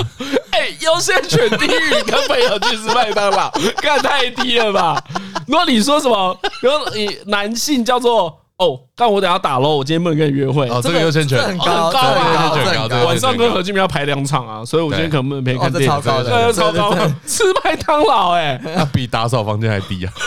[0.51, 5.03] 哎，优先权低于跟朋友去吃麦当劳，干太低了吧？
[5.45, 8.41] 如果你说什么，如果你男性叫做。
[8.57, 10.69] 哦，但我等下打喽，我今天不能跟你约会。
[10.69, 13.03] 哦，这个优先权很高，高优先权高。
[13.05, 15.89] 晚上跟何俊明要排两场啊，所以我今天可能不能陪看电影。
[15.89, 20.13] 超高的，超高的， 吃麦当劳哎，那比打扫房间还低啊！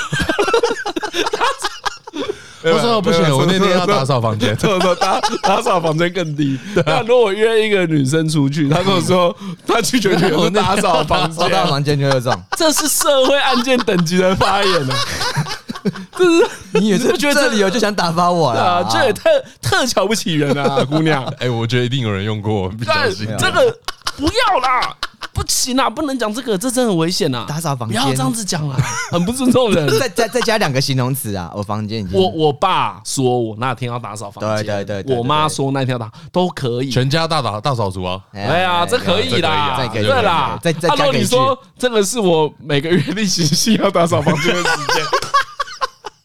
[2.64, 6.58] 我说不行，我那天要打扫房间，他说打打扫房间更低。
[6.84, 9.34] 那如果约一个女生出去，他跟我说
[9.66, 14.94] 他拒绝女生打扫房间，打扫房间就这种，这是社会案件等级的发言呢。
[16.16, 18.86] 这是你也是觉得这理由就想打发我了？
[18.90, 21.24] 这也特特瞧不起人啊， 姑娘！
[21.38, 23.78] 哎，我觉得一定有人用过，但这个
[24.16, 24.96] 不要啦，
[25.32, 27.44] 不行啊，不能讲这个，这真的很危险啊！
[27.48, 28.76] 打扫房间不要这样子讲啊，
[29.12, 29.88] 很不尊重人。
[29.98, 38.20] 再再再加两个形容词啊，我房间已经我我爸说我那天要打扫房间，对对对，我妈说那天要打都可以，全家大打大扫除啊！
[38.32, 45.04] 哎呀，这可以啦，对啦，再再加个你说这个是我每个月例行性要打扫房间的时间。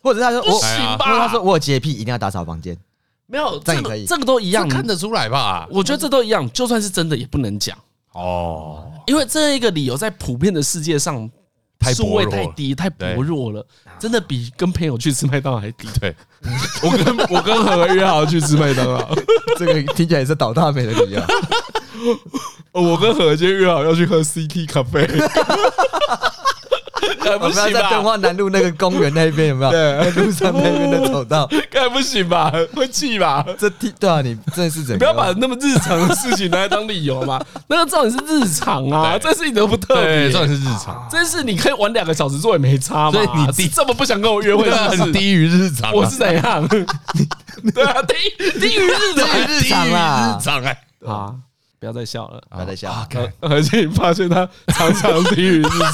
[0.04, 2.78] 或者他说我，行吧，他说我有洁癖，一定要打扫房间。
[3.26, 5.66] 没有，这个这个都一样，看得出来吧？
[5.72, 7.76] 我觉得这都一样，就算是真的也不能讲
[8.12, 11.28] 哦，因为这一个理由在普遍的世界上，
[11.96, 13.66] 数位太低，太薄弱了，
[13.98, 15.88] 真的比跟朋友去吃麦当劳还低。
[16.00, 16.16] 对，
[16.84, 19.16] 我跟我跟何约好去吃麦当劳，
[19.58, 21.22] 这个听起来也是倒大霉的理由。
[22.74, 25.08] 我跟何今天约好要去喝 CT 咖啡。
[27.38, 29.72] 不是在敦化南路那个公园那边有没有？
[29.72, 32.52] 对，路上那边的走道，该不行吧？
[32.76, 33.46] 会气吧？
[33.58, 34.98] 这对啊，你真的是怎？
[34.98, 37.44] 不要把那么日常的事情拿来当理由嘛。
[37.68, 41.08] 那个照你是日常啊，这事情都不特别，照你是日常。
[41.12, 43.12] 这事你可以玩两个小时做也没差嘛。
[43.12, 45.92] 所以你你这么不想跟我约会， 很低于日常。
[45.94, 46.68] 我是怎样？
[46.68, 51.34] 对啊，低低于日常，日常啊，日常哎啊！
[51.80, 53.06] 不要再笑了，不要再笑。
[53.42, 55.94] 而且你发现他常常低于日常。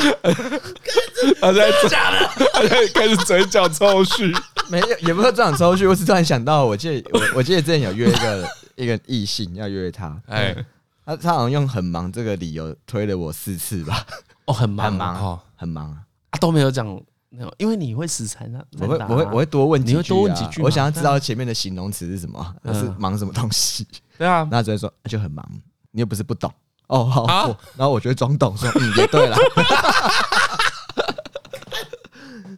[1.40, 4.34] 他在假的， 他在开始嘴角抽搐，
[4.68, 5.88] 没有，也不是这样抽搐。
[5.88, 10.56] 我是突然想到，我记得我我记得之前有约一个一个异性要约他，哎，
[11.04, 14.06] 他他好像用很忙这个理由推了我四次吧。
[14.46, 15.98] 哦，很忙，很忙哦，很忙啊。
[16.30, 16.86] 啊，都没有讲，
[17.28, 18.64] 没有，因为你会死缠啊。
[18.80, 23.86] 我会我会我会多问几句啊，你会多问几句我想要知道前面的形容词是什么，嗯是忙什么东西。
[24.18, 25.46] 对啊，那只会说就很忙，
[25.90, 26.52] 你又不是不懂。
[26.90, 27.24] 哦，好。
[27.24, 29.36] 啊我然后我就会装懂，说嗯，也对了。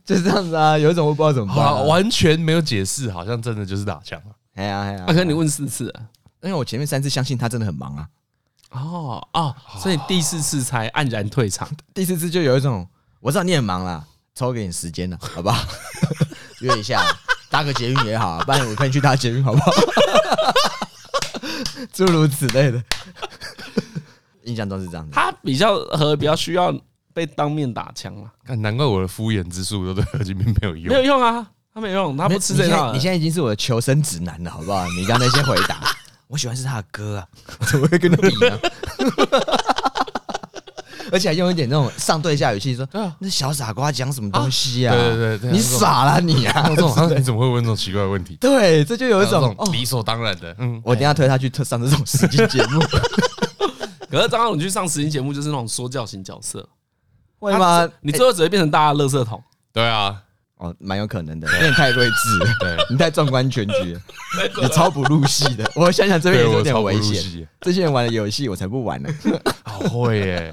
[0.05, 1.71] 就是这样子啊，有一种我不知道怎么办啊。
[1.71, 4.35] 好，完全没有解释，好像真的就是打枪了。
[4.55, 6.03] 哎呀哎呀，啊，可你问四次啊？
[6.43, 8.09] 因为我前面三次相信他真的很忙啊，
[8.71, 11.69] 哦哦，所以第四次才黯然退场。
[11.95, 12.87] 第四次就有一种
[13.21, 14.05] 我知道你很忙啦，
[14.35, 15.65] 抽给你时间了，好不好？
[16.61, 17.01] 约一下，
[17.49, 19.71] 搭个捷运也好啊，不然我陪你去搭捷运，好不好？
[21.93, 22.83] 诸如此类的，
[24.45, 25.13] 印象中是这样的。
[25.13, 26.73] 他比较和比较需要
[27.15, 30.89] 被当面打枪了，看，难怪我的敷衍之术都对何金斌没有用。
[30.89, 32.93] 没有用啊，他没有用，他不吃这套。
[32.93, 34.87] 你现在已经是我的求生指南了，好不好？
[34.99, 35.81] 你刚才那些回答，
[36.29, 37.27] 我喜欢是他的歌啊，
[37.61, 38.59] 我怎么会跟他比呢？
[41.11, 44.95] 而且还用一点那种上对下语气说：“对啊那小傻瓜讲什么东西啊？
[44.95, 46.67] 对对对对你傻了你啊！
[46.71, 48.35] 这种啊你怎么会问这种奇怪的问题？
[48.41, 50.55] 对，这就有一种哦，理所当然的。
[50.59, 52.81] 嗯，我等下推他去上这种实境节目，
[54.13, 56.69] 可是张翰你去上实境节目就是那种说教型角色，
[57.39, 57.89] 会吗？
[58.03, 59.43] 你最后只会变成大家的垃圾桶。
[59.73, 60.23] 对啊，
[60.59, 64.01] 哦，蛮有可能的，因为你太睿智了，对， 你太纵观全局了，
[64.61, 65.65] 你超不入戏的。
[65.75, 69.09] 我想想这边也有点危险，这些人玩的游戏我才不玩呢。
[69.65, 70.53] 好会耶！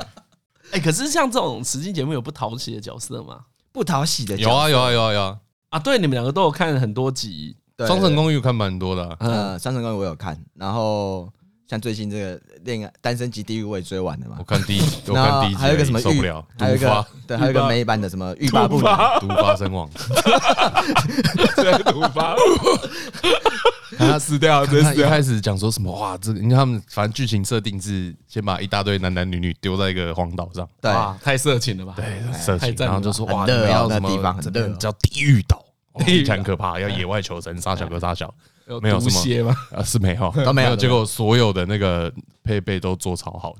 [0.71, 3.41] 哎，可是像这种实境节目有不讨喜的角色吗？
[3.73, 5.37] 不讨喜的有啊有啊有啊有啊！
[5.71, 11.29] 啊，对，你们两个都有看很多集对《双城公寓》看蛮多的啊，呃，《双城公寓》我有看，然后
[11.69, 14.43] 像最近这个恋爱单身即地狱我也追完了嘛我。
[14.43, 19.87] 看第一，我然后看第一集 还有一个什么受不了，，还有一个对，还有一个美版的什么欲罢不能，毒发身亡，
[21.55, 22.35] 对， 毒发，
[23.99, 31.93] 他死掉，他一开始讲说什么哇，这个你看他们反正剧情设定是先把一大堆男男女女丢在一个荒岛上，对，哇，太色情了吧？
[31.95, 34.41] 对，色情，然后就说哇，你们要什那地方
[34.79, 35.63] 叫地狱岛，
[35.93, 38.33] 哦地狱岛听起来很可怕，要野外求生，杀小哥杀小，
[38.69, 39.55] 有没有什么吗？
[39.75, 42.11] 啊是没有都没有结果所有的那个
[42.43, 43.55] 配备都做超好，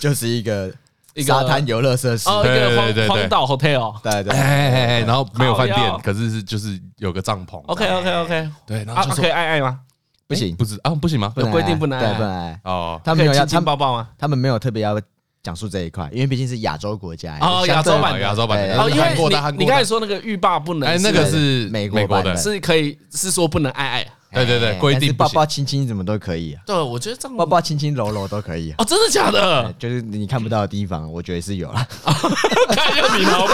[0.00, 0.72] 就是一个
[1.14, 4.00] 一个沙滩游乐设施，哦，一对个对对对荒荒岛 hotel。
[4.02, 9.80] 对对哎，哎哎，然后没有饭店，可是是就是有个帐篷 OK OK OK，对，然啊，后就说可以爱爱吗？
[10.26, 11.32] 不行，不是啊，不行吗？
[11.36, 12.60] 有规定不能对，爱不能爱。
[12.64, 14.08] 哦，他们有要，亲抱抱吗？
[14.16, 14.98] 他们没有特别要
[15.42, 24.06] 讲述这一块，因为毕竟是亚洲国家哦亚洲版的亚洲版的，对哦，因为韩国的韩国的你你刚才说那个欲罢不能，哎，那个是美国美国的版的，是可以是说不能爱爱。
[24.34, 28.76] 对对对哎规定抱抱亲亲怎么都可以啊，对，我觉得这样抱抱亲亲揉揉都可以啊。
[28.78, 29.74] 哦，真的假哎的？
[29.78, 31.86] 就是你看不到的地方，我觉得是有了，
[32.74, 33.52] 看一下你脑补。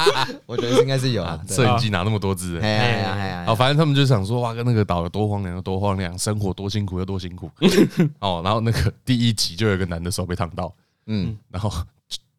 [0.46, 1.38] 我觉得是应该是有啊。
[1.46, 7.50] 摄影机拿那么多支，哎呀哎呀哎呀哦，反正他们就想说，哇，跟那个岛有多荒凉，有多荒凉，生活多辛苦，有多辛苦。
[8.20, 10.72] 哦，然后那个第一集就有一个男的手被烫到，
[11.06, 11.70] 嗯，然后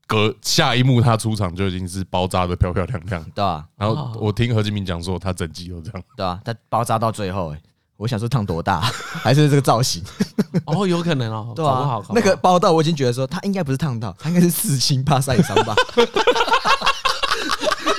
[0.07, 3.24] 隔下一幕他出场就已经是包扎的漂漂亮亮。
[3.34, 6.03] 对啊，然后我听何金明讲说，他整集都这样。
[6.16, 7.61] 对啊，他包扎到最后，哎，
[7.97, 8.82] 我想说烫多大，
[9.24, 10.03] 还是这个造型？
[10.66, 15.74] 哦，有可能哦， 对啊搞不好，搞不好那个包到我已经觉得说他应该不是烫到，他应该是刺青怕晒伤吧。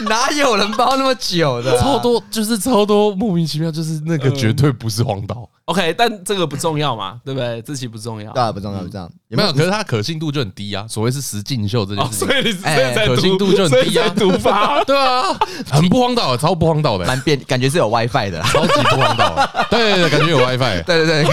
[0.09, 1.83] 哪有人包那么久的啊？
[1.83, 7.61] 超多，就是超多莫名其妙，就是那个绝对不是荒岛，OK，但这个不重要嘛，对不对？
[7.63, 8.41] 这期不重要对。
[8.41, 9.11] 啊，不重要，不重要。
[9.29, 10.87] 有没有，可是它可信度就很低啊。
[10.89, 14.83] 所谓是实境秀这件哦，事情所，以你是哎在可信度就很低啊，毒发。
[14.87, 15.25] 对啊，
[15.69, 18.47] 很不荒岛，超不荒岛的，蛮变，感觉是有 WiFi 的啦。
[18.53, 19.67] 超级不荒岛。
[19.69, 20.83] 对对对，感觉有 WiFi。
[20.85, 21.27] 对 对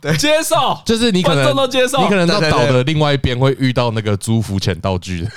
[0.00, 5.28] 对， 接受，就是你可观能众都接受你可能到对对对岛的另外一边会遇到那个租浮潜道具的，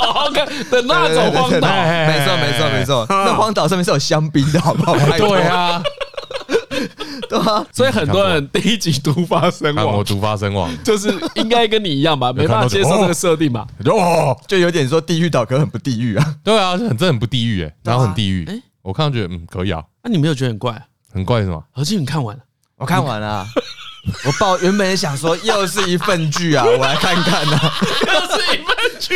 [0.00, 1.68] 哦 OK 的那种荒岛。
[2.06, 3.06] 没错没错没错。
[3.08, 4.94] 那荒岛上面是有香槟的，好不好？
[4.94, 5.82] 拜托对，啊，
[7.42, 13.66] 对啊， 所以很多人第一集毒发身亡，我毒发身亡，就是应该跟你一样吧， 没办法接受这个设定吧。
[13.86, 16.34] 哦，就有点说地狱岛，可很不地狱啊。
[16.44, 20.80] 对啊，这很这很不地狱哎，然后很地狱哎，我看到觉得嗯可以啊，那你没有觉得很怪？
[21.12, 21.62] 很怪是吗？
[21.72, 22.42] 何静，你看完了？
[22.76, 23.46] 我看完了，
[24.26, 27.72] 我报原本也想说又是一份剧啊，我来看看啊。
[28.02, 29.14] 又是一份剧，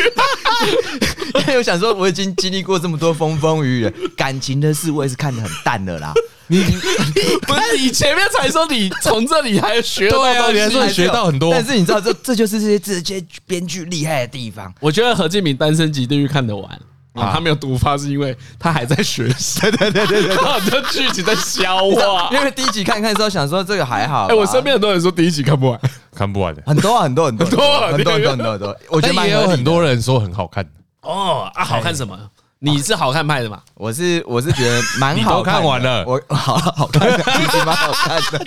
[1.41, 6.13] 因为我想说我已经经历过这么多风风雨雨了，感情的事我也是看得很淡的啦。
[6.49, 6.63] 你
[7.47, 14.73] 不是你前面才说你从这里还学到对啊，东西你还说你学到很多，但是你知道，这这就是这些这些编剧厉害的地方。
[14.79, 16.69] 我觉得何敬明《单身即地狱》看得完
[17.13, 22.29] 啊，他没有毒发是因为他还在学习，对对对对对，他很多剧情在消化。
[22.31, 25.79] 因为第一集看看之后想说这个还好吧，哎，我身边很多人说第一集看不完，
[26.15, 26.61] 看不完的。
[26.65, 30.65] 很多啊很多很多 很多啊很多很多很多很多，我觉得也有很多人说很好看，
[31.01, 32.17] 哦啊，好看什么？
[32.61, 33.61] 你是好看派的嘛？
[33.73, 38.45] 我是我是觉得蛮好看， 看完了，我好 好看，其实蛮好看的。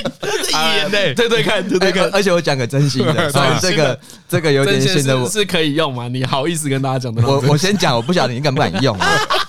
[0.76, 2.10] 眼泪，对对看，对对看。
[2.12, 3.98] 而且我讲个真心的，这个
[4.28, 6.08] 这个有点显得我是可以用吗？
[6.12, 7.22] 你好意思跟大家讲的？
[7.26, 8.94] 我我先讲，我不晓得你敢不敢用。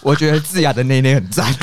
[0.01, 1.53] 我觉得智雅的内内很赞。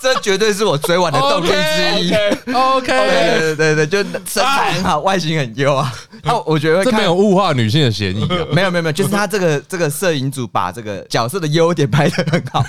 [0.00, 2.52] 这绝对是我追完的动力之一。
[2.52, 5.90] OK， 对对对对，就身材很好，外形很优啊。
[6.22, 8.26] 那我觉得这没有物化女性的嫌疑。
[8.52, 12.62] 没有没有没有，就是他这个这个摄影组把这个角色的优点拍的很好。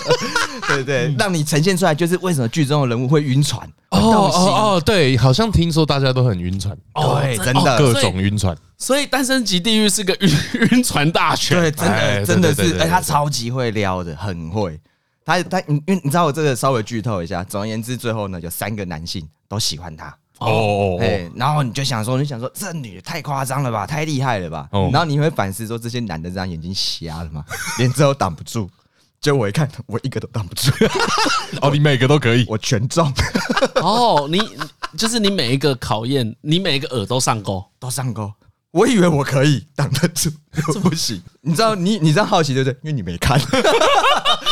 [0.66, 3.62] 对对，让你呈现出来，就是为什么剧中的人物会晕船。
[3.90, 6.74] 哦哦哦，对，好像听说大家都很晕船。
[6.94, 8.56] 对，真的各种晕船。
[8.78, 10.36] 所以《单身即地狱》是个晕
[10.72, 11.60] 晕船大全。
[11.60, 11.70] 对，
[12.24, 14.80] 真的真的是，哎，他超级会撩的，很会。
[15.24, 27.44] 他他，因为你知道我这个稍微剧透一下，总而言之，最后呢，有三个男性都喜欢他哦，哎，然后你就想说，你想说这女的太夸张了吧，太厉害了吧，然后你会反思说，这些男的这样眼睛瞎了吗？
[27.78, 28.68] 连这都挡不住，
[29.20, 30.70] 就我一看，我一个都挡不住。
[31.62, 33.10] 哦，你每个都可以，我全中。
[33.76, 34.38] 哦，你
[34.98, 38.30] 就是你每一个考验，你每一个耳都上钩，都上钩。
[38.72, 40.28] 我以为我可以挡得住，
[40.72, 41.22] 这不行。
[41.40, 42.76] 你知道你你这样好奇对不对？
[42.82, 43.40] 因为你没看。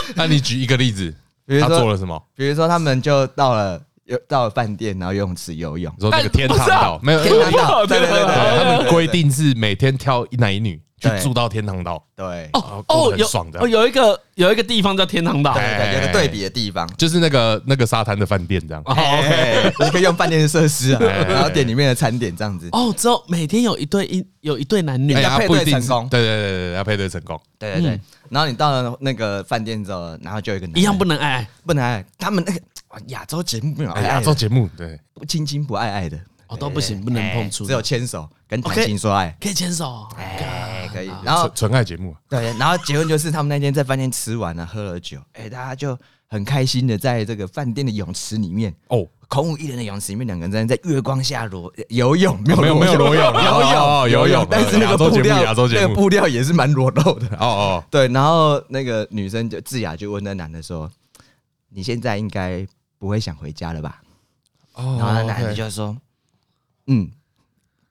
[0.15, 1.15] 那你举一个例子，
[1.47, 2.23] 比如说他做了什么？
[2.35, 10.81] 比如说他们就到了游到了饭店，然后游泳池游泳，说那个天堂岛没有天堂岛，对对对，他们规定是每天挑一男一女。
[11.03, 12.49] 去住到天堂岛，对。
[12.53, 16.29] 哦哦，有爽的哦，有一个有一个地方叫天堂岛，对，有个对。
[16.29, 18.83] 比的地方，就是那个那个沙滩的饭店这样。
[18.87, 22.69] 哦 OK，你 可以用饭店的设施啊， 然后点里面的餐点这样子。
[22.73, 25.13] 哦，之后每天有一对一有一对男女。
[25.13, 28.01] 要配对成功，对对对对，要配对成功，对对对。
[28.31, 32.03] 然后你到了那个饭店之后，然后就有一个一样不能爱，不能爱。
[32.19, 32.61] 他们那个
[33.09, 36.19] 亚洲节目没有亚洲节目，对，不亲亲不爱爱的。
[36.57, 41.11] 都不行，不能碰触，只有牵手跟谈情说爱，可以牵手，哎，可以。
[41.23, 45.99] 然后纯爱节目，对，然后结婚就是他们那天在饭店吃完了，喝了酒，哎，大家就
[46.29, 60.91] 很开心的在这个饭店的泳池里面，哦，空无一人的泳池里面，两个人在月光下裸游泳，没有没有没有裸泳，游泳游泳，但是那个布料，那个布料也是蛮裸露的，哦哦，对，然后那个女生就智雅就问那男的说
[61.71, 62.67] ：“你现在应该
[62.99, 64.03] 不会想回家了吧？”
[64.75, 65.97] 哦，然后那男的就说。
[66.93, 67.09] 嗯，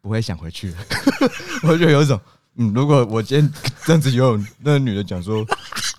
[0.02, 0.74] 不会想回去，
[1.64, 2.20] 我就有一种，
[2.58, 3.54] 嗯，如果我今天
[3.86, 5.44] 这样子游泳，那个女的讲说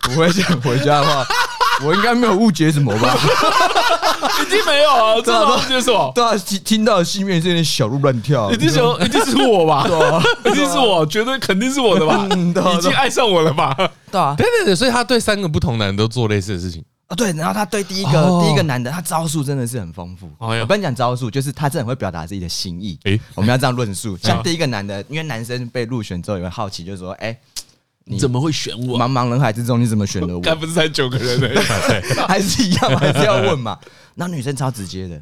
[0.03, 1.27] 不会想回家的话，
[1.85, 3.15] 我应该没有误解什么吧？
[4.41, 6.13] 一定没有啊，这误解什么？
[6.15, 9.85] 对啊，听听到心里面这点小鹿乱跳，一定是一定是我吧？
[9.87, 12.25] 对啊，一定是我，绝对肯定是我的吧？
[12.31, 13.75] 已经爱上我了吧？
[14.11, 16.85] 对啊，对对对，所以他对三个不同男人都做类似的事情。
[17.15, 20.31] 对，然后他对第一个第一个男的，他招数真的是很丰富。
[20.39, 22.99] 我跟你讲招数，就是他真的很会表达自己的心意。
[23.05, 24.17] 诶，我们要这样论述。
[24.19, 27.37] 像第一个男的，因为男生被入选之后也会好奇，就是说，哎，
[28.05, 28.99] 你怎么会选我？
[28.99, 30.41] 茫茫人海之中，你怎么选了我？
[30.41, 31.61] 该不是才九个人呢？
[32.29, 33.79] 还是一样，还是要问嘛。
[34.15, 35.21] 那女生超直接的，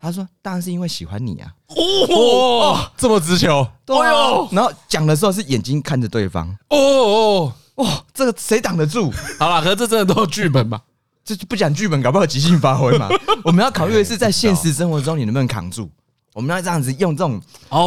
[0.00, 3.66] 她说：“当然是因为喜欢你啊。”哦，这么直球。
[3.84, 4.48] 对哦。
[4.52, 6.48] 然后讲的时候是眼睛看着对方。
[6.68, 9.12] 哦哦哦，这个谁挡得住？
[9.38, 10.80] 好了，可是这真的都是剧本吧？
[11.24, 13.08] 这就不讲剧本，搞不好即兴发挥嘛。
[13.44, 15.90] 我们要考虑的是在现实生活中你能不能扛住。
[16.34, 17.40] 我们要这样子用这种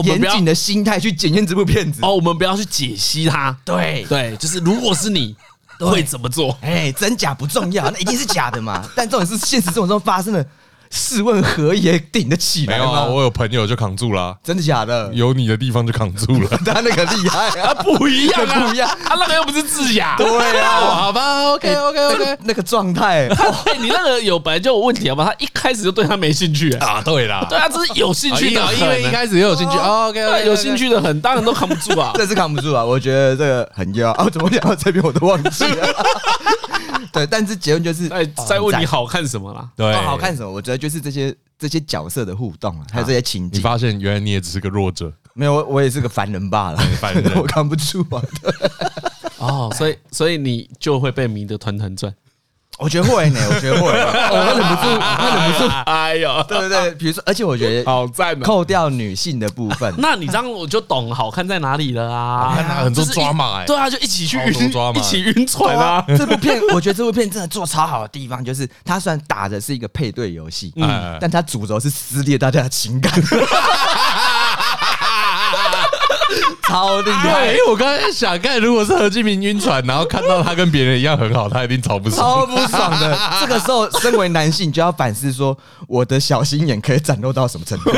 [0.04, 2.00] 严谨的心态去检验这部片子。
[2.04, 3.58] 哦，我们不要去解析它。
[3.66, 5.36] 对对，就是如果是你
[5.80, 6.56] 会怎么做？
[6.62, 8.88] 哎，真假不重要，那一定是假的嘛。
[8.96, 10.48] 但这种是现实生活中发生的。
[10.92, 12.86] 试问何也顶得起来吗？
[12.86, 14.36] 没有啊，我有朋友就扛住了。
[14.44, 15.12] 真的假的？
[15.14, 16.50] 有你的地方就扛住了。
[16.66, 18.90] 他 那个厉害啊， 不一样，不一样。
[19.04, 20.16] 他那个又不是智雅。
[20.18, 22.38] 对啊，好吧，OK OK OK。
[22.44, 23.28] 那个状态，
[23.80, 25.26] 你那个有本来就有问题好吧？
[25.26, 27.02] 他一开始就对他没兴趣 啊。
[27.04, 29.78] 对啦，对啊，这是有兴趣的，因为一开始也有兴趣。
[29.78, 32.12] OK，有兴趣的很，当然都扛不住啊。
[32.16, 34.28] 这是扛不住啊，我觉得这个很要啊。
[34.32, 35.88] 怎么讲到这边我都忘记了。
[37.12, 39.66] 对，但是结论就是，哎在问你好看什么啦？
[39.76, 40.52] 对，好看什么？
[40.52, 41.36] 我觉得就是这些。
[41.58, 48.22] 这些角色的互动啊，还有这些情节，你发现原来你也只是个弱者，没有，我我也是个凡人罢了，凡人 我扛不住啊。
[49.40, 52.14] 哦，所以所以你就会被迷得团团转。
[52.78, 55.70] 我觉得会呢， 我觉得会，我忍不住，我忍不住。
[55.86, 62.52] 哎呦，对对对，比如说，而且我觉得好赞，扣掉女性的部分， 那你这样我就懂好看在哪里了啊！
[62.84, 66.04] 很多抓马哎，对啊，就一起去晕，一起晕船啊！
[66.18, 73.14] 这部片，我觉得这部片真的做超好的地方，就是它虽然打的是一个配对游戏，嗯，但它主轴是撕裂大家的情感。
[76.68, 77.48] 超厉害。
[77.48, 83.18] 因为我刚才想，看如果是何敬明晕船，然后看到他跟别人一样很好，他一定超不爽，超不爽的。
[83.40, 85.58] 这个时候，身为男性就要反思说，
[85.88, 87.92] 我的小心眼可以展露到什么程度？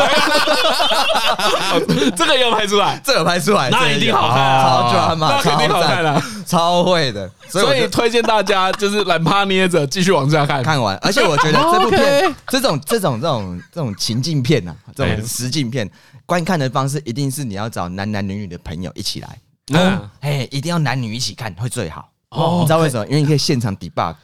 [2.15, 7.29] 这个有拍出来，这有拍出来，那一定好看，超专嘛，那肯定好看了，超会的。
[7.49, 10.95] 所以推荐大家就是懒趴捏着继续往下看，看完。
[10.97, 15.89] 而且我觉得 这部片，这种这种这种这种情境片呐，这种实境片，
[16.25, 19.39] 观看的方式一定是你要找男男女女的朋友一起来，
[19.73, 22.09] 嗯，哎，一定要男女一起看会最好。
[22.31, 23.05] 哦，你知道为什么？
[23.07, 24.15] 因为你可以现场 debug，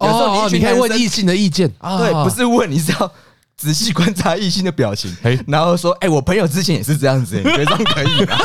[0.00, 1.68] 有时候你你可以问异性的意见，
[1.98, 3.12] 对，不是问，你是要
[3.56, 5.14] 仔细观察异性的表情，
[5.48, 8.38] 然后说，哎，我朋友之前也是这样子，你觉得这样可以吗？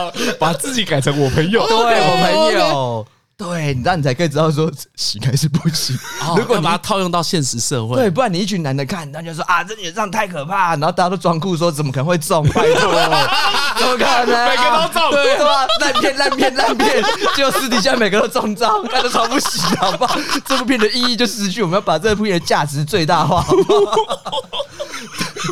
[0.38, 3.06] 把自己改成我朋友， 对我朋友。
[3.38, 5.94] 对，你这样你才可以知道说行还是不行。
[6.38, 12.42] 如果你把它套用到现实社会，对，不然你一群男的看，他就说啊，这女的这样太可怕，然后大家都装酷说怎么可能会中？
[12.48, 12.90] 拜托，
[13.76, 14.48] 怎么可能？
[14.48, 15.66] 每个都中，对吧？
[15.80, 17.04] 烂片烂片烂片，
[17.36, 20.18] 就私底下每个都中招，那都超不行，好不好？
[20.46, 23.44] 这部片的意义就失去，我们要把这部片的价值最大化。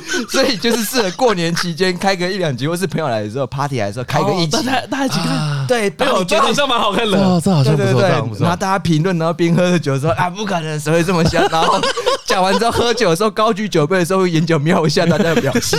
[0.30, 5.66] 所以就是适合过年期间开个一两集，或是朋友来的时候，party 来的时候开个一集，大家大家一起看。
[5.66, 8.10] 对，哎，我觉得好像蛮好看的，这好像不错，对对对。
[8.40, 11.42] 然后大家评论，然后边喝着酒说啊，不可能，谁会这么想？
[11.48, 11.80] 然后
[12.26, 15.78] 讲完之后，喝酒的时候高举酒杯的时候，眼角瞄一下大家的表情。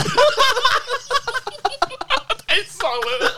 [2.47, 3.31] 太爽了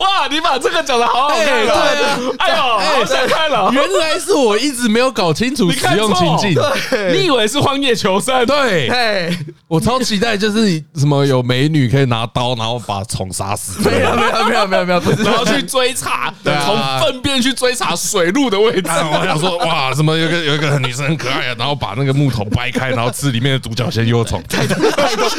[0.00, 3.70] 哇，你把这个讲的好好看，对啊，哎呦，好想看了。
[3.72, 6.60] 原来是我一直没有搞清楚使用情境，
[7.12, 8.44] 你以为是荒野求生？
[8.44, 9.32] 对，
[9.68, 13.82] 我超期待，就是什么有美女可以拿刀，然后把虫杀死。
[13.86, 18.88] 没有，没有，没有，没有，没有，不是，然后去追查，从粪便去追查水路的位置。
[18.88, 24.42] 我想说，哇，什么有个有一个女生很可爱啊，然后把那个木桶掰开，然后吃里面的独角仙幼虫。
[24.48, 24.74] 太太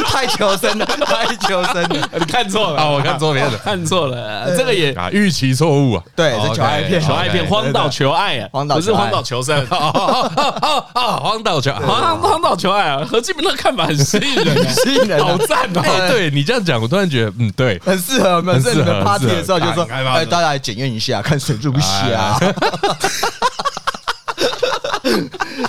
[0.03, 4.55] 太求生了，太求生了，你看错了啊，我看错别的，看错了。
[4.55, 15.81] 这个也啊，预期错误啊，对，是求爱片，求爱片，荒岛求爱啊，不是荒岛求生， 荒岛求荒荒岛求爱啊，何敬明那个看法很吸引人，吸引人，好赞哦！
[16.09, 22.37] 对你这样讲，我突然觉得，嗯，对， 很适合，很适合 party 的时候就说，哎，大家来检验一下，看谁最不瞎。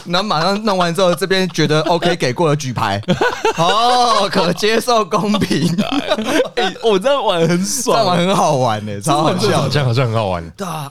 [0.07, 3.01] 然后马上弄完之后，这边觉得 OK，给过了举牌，
[3.57, 5.74] 哦，可接受，公平。
[6.57, 10.48] 哎我这样玩很爽，这样玩很好玩呢，超好笑，这样好像很好玩。
[10.51, 10.90] 对啊，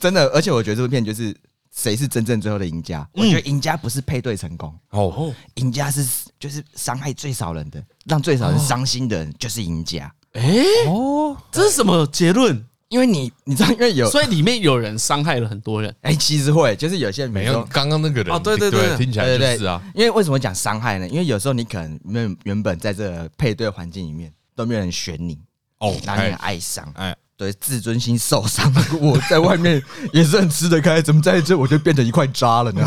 [0.00, 1.34] 真的，而且我觉得这部片就是
[1.74, 3.06] 谁是真正最后的赢家？
[3.14, 6.04] 我觉得赢家不是配对成功哦，赢家是
[6.38, 10.12] 就是伤害最少人的，让最少人伤心的人就是赢家。
[10.32, 10.42] 哎，
[10.86, 12.64] 哦，这是什么结论？
[12.88, 15.94] 因为你你知道，因为有，所以里面有人伤害了很多人。
[16.00, 18.34] 哎，其实会，就是有些人没有刚刚那个人。
[18.34, 19.82] 哦，对对对，听起来就是啊。
[19.94, 21.06] 因为为什么讲伤害呢？
[21.08, 25.38] 因为有时候你可能原原本在这个配对环境里面都没有人选你，
[25.80, 28.70] 哦，让你很哀伤，哎，对，自尊心受伤。
[29.00, 29.82] 我在外面
[30.12, 32.84] 也是很吃得开，怎么在这我就变成一块渣了呢？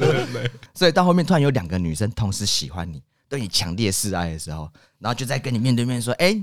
[0.74, 4.68] 所以到后面突然有两个女生同时喜欢你，对你强烈示爱的时候，
[4.98, 6.36] 然后就在跟你面对面说：“哎。”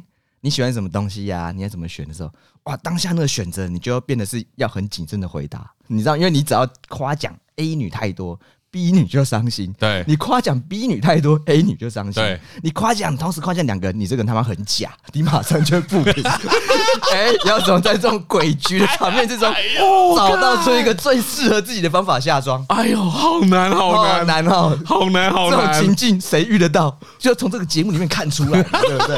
[0.46, 1.52] 你喜欢什么东西呀、啊？
[1.54, 2.30] 你要怎么选的时候，
[2.64, 5.72] 哇，当下那个选择，你就要变得是要很谨慎的回答。
[5.88, 8.38] 你知道，因为你只要夸奖 A 女太多。
[8.74, 12.14] B 女就伤心，对，你夸奖 B 女太多，A 女就伤心。
[12.14, 16.24] 对，你夸奖同时夸奖两个人，你这个人他妈很假，你马上就不平。
[17.14, 19.54] 哎，要怎么在这种诡谲的场面之中
[20.18, 22.66] 找到出一个最适合自己的方法下妆？
[22.70, 25.60] 哎呦，好难，好难，难哦，好难，好难。
[25.60, 26.98] 这种情境谁遇得到？
[27.20, 29.16] 就从这个节目里面看出来， 对不对？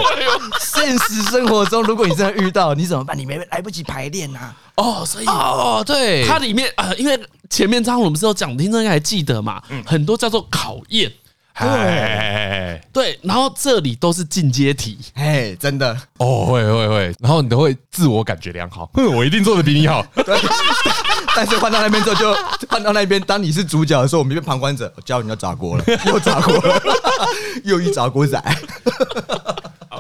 [0.60, 3.18] 现实生活中，如果你真的遇到，你怎么办？
[3.18, 4.54] 你没来不及排练呐。
[4.76, 7.18] 哦，所以哦，对，它里面啊，因为。
[7.56, 9.64] 前面章我们是有讲，听众应该还记得嘛？
[9.86, 11.10] 很多叫做考验，
[11.58, 12.82] 对。
[12.92, 15.98] 对，然后这里都是进阶题，哎，真的。
[16.18, 20.06] 哦，会会会，然后你都会自我感觉良好， 我一定做的比你好。
[20.26, 20.38] 对，
[21.34, 26.82] 但是换到那边之后，就换到那边，当你是主角的时候，我们这边旁观者，我教你要砸锅了，又砸锅了，
[27.64, 28.38] 又一砸锅仔。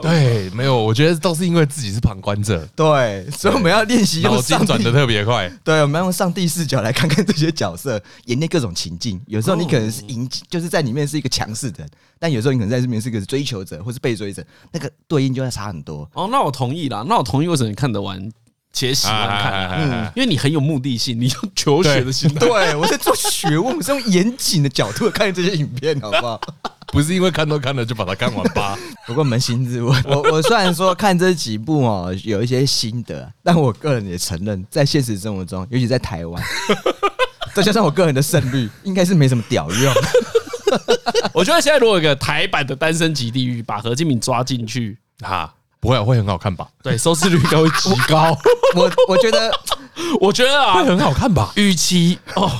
[0.01, 2.67] 对，没有，我觉得都是因为自己是旁观者。
[2.75, 5.51] 对，所以我们要练习用上帝脑筋转的特别快。
[5.63, 9.21] 对，我们要用上帝视角来看看这些角色演练各种情境。
[9.27, 11.89] 有时候你可能是赢，就是在里面是一个强势的人，
[12.19, 16.09] 但有时候你可能在这里面是一个追求者或是被追者，那个对应就会差很多。
[16.13, 17.05] 哦，那我同意啦。
[17.07, 18.31] 那我同意，为什么你看得完
[18.73, 19.69] 且喜欢看？
[19.71, 22.39] 嗯，因为你很有目的性，你用求学的心态。
[22.39, 26.41] 对，我在做学问，我是用严谨的角度看这些影片，好不好？
[26.95, 28.77] 不是因为看都看了就把它看完吧？
[29.05, 36.41] 不过扪心自问， 我我虽然说看这几部哦有一些心得，但我个人也承认，在现实生活中，尤其在台湾，
[37.53, 39.93] 再加上我个人的胜率，应该是没什么屌用。
[41.33, 45.53] 我觉得现在如果有个台版的《单身即地狱》，把何敬敏抓进去，哈。
[45.81, 46.67] 不会会很好看吧？
[46.81, 48.35] 对，收视率应该会极高。
[48.75, 49.51] 我我觉得，
[50.19, 51.51] 我觉得啊，会很好看吧？
[51.57, 52.51] 预期哦。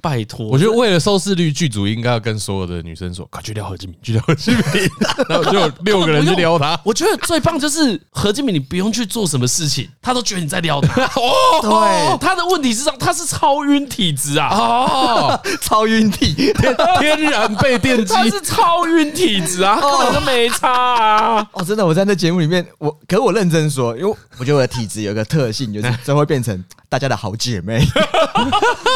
[0.00, 4.64] 拜托，我觉得为了收视率，剧组应该要跟所有的女生说，快去撩何敬敏，去撩何敬敏，
[5.28, 6.78] 然后就有六个人去撩他。
[6.84, 11.04] 我觉得最棒就是何敬敏，你不用去做什么事情，他都觉得你在撩他。
[11.20, 16.52] 哦，对，他的问题是让他是超晕体质啊，哦，超晕体，
[16.98, 21.46] 天然被电击，他是超晕体质啊，根本就没差啊。
[21.52, 27.84] 哦，真的，我在那节目里面，我可是我认真说，因为我觉得我的体质有一个特性，就是真会变成大家的好姐妹，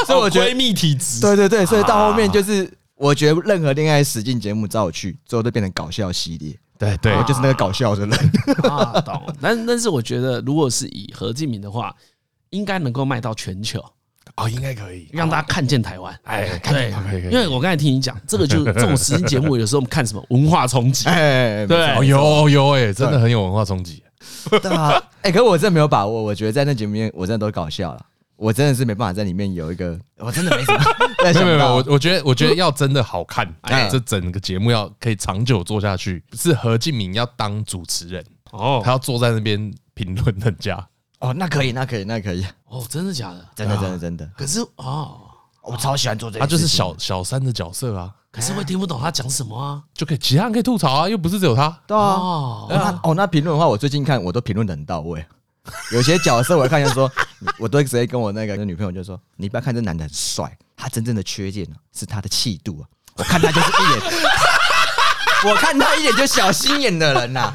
[0.07, 0.94] 所以我觉得闺蜜体。
[1.21, 6.57] 对对对，所以到后面就是，我觉得任何恋爱实境节目找我去，最后都变成搞笑系列。
[6.77, 8.19] 对对，我就是那个搞笑的人。
[8.71, 9.23] 啊，懂。
[9.41, 11.95] 但但是我觉得，如果是以何敬明的话，
[12.51, 13.83] 应该能够卖到全球。
[14.37, 16.19] 哦，应该可以让大家看见台湾。
[16.25, 16.91] 哎，对，
[17.31, 21.07] 因为我刚才听你讲，这个就是这种实境节目，有时候我们看什么文化冲击。
[21.09, 24.03] 哎，对，有有哎，真的很有文化冲击。
[24.51, 26.23] 对啊，哎，可是我真的没有把握。
[26.23, 28.05] 我觉得在那节目里面，我真的都搞笑了。
[28.37, 30.81] 我真的是没办法在里面有一个，我真的没什么。
[31.25, 40.87] 没有没有，我我觉得我觉得要真的好看，哎，这整个节目要可以长久做下去，是何敬明要当主持人哦，他要坐在那边评论人家。
[41.21, 42.45] 哦，那可以，那可以，那可以。
[42.69, 43.47] 哦，真的假的？
[43.55, 44.31] 真的真的真的。
[44.37, 45.21] 可是哦，
[45.63, 51.71] 我超喜欢做这个，他就是小小三的角色啊，可是会听不懂他讲什么啊，就可以其他人可以吐槽啊，又不是只有他。
[51.87, 55.25] 对啊，哦，那评论的话，我最近看我都评论的很到位。
[55.93, 57.11] 有些角色我看一下说，
[57.59, 62.85] 我都直接跟我那个女朋友就说，你不要看这男的很帅，他真正的缺点呢是他的气度啊。
[63.17, 64.03] 我看他就是一眼，
[65.51, 67.53] 我看他一眼就小心眼的人呐。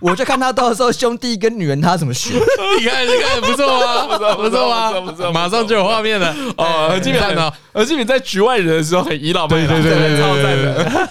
[0.00, 2.34] 我就看他到时候兄弟跟女人他怎么选。
[2.34, 6.88] 你看你看不错啊，不错不错啊，不错，马上就有画面了哦。
[6.90, 7.52] 何志明呢？
[7.72, 11.08] 何志明在局外人的时候很倚老卖老，对对对，超赞的。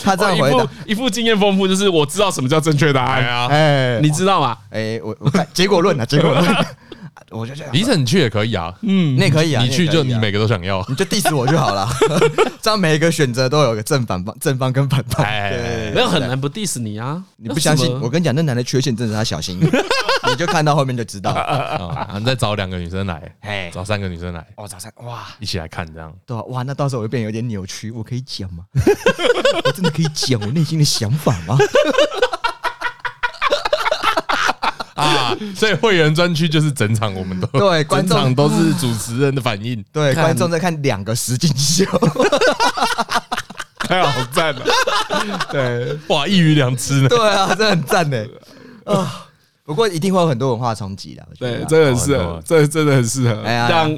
[0.04, 3.46] 他这样回答，一副经验丰富，就是我知道什么叫正确答案啊！
[3.50, 4.56] 哎，你知道吗？
[4.70, 6.44] 哎，我我看结果论啊，结果论。
[7.30, 11.88] 我就这样，李晨你去也可以啊，嗯，那也可以啊，你去就你每个都想要，你就 diss 我就好了，
[12.60, 17.90] 这样每一个选择都有个正反方、正方跟反方，对，没有很难不 diss 你啊，你不相信？
[18.00, 19.58] 我跟你讲，那男的缺陷真的是他小心，
[20.28, 21.30] 你就看到后面就知道。
[22.18, 28.64] 你再找两个女生来，哎，找三个女生来，哦，找三哇，一起来看这样，对哇，那到时候我会变有点扭曲，我可以讲吗？
[29.64, 31.56] 我真的可以讲我内心的想法吗？
[35.00, 38.34] 啊，所以会员专区就是整场，我们都 对，观众。
[38.34, 41.84] 都是主持人的反应，对，观众在看两个实境秀，
[43.80, 44.64] 太好赞了，
[45.50, 48.24] 对，哇，一鱼两吃呢，对啊，真的很赞呢，
[48.84, 49.26] 啊，
[49.64, 53.90] 不过一定会有很多文化冲击的，对，真的很适合，这真的很适合，让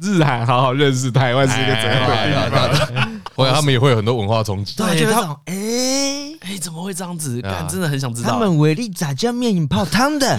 [0.00, 6.27] 日韩好好认识台湾是一个怎样的地方，我想他们也会有很多文化冲击，对，就这种，哎。
[6.40, 7.40] 哎，怎么会这样子？
[7.42, 8.30] 干，真的很想知道。
[8.30, 10.38] 他们维力炸酱面饮泡汤的。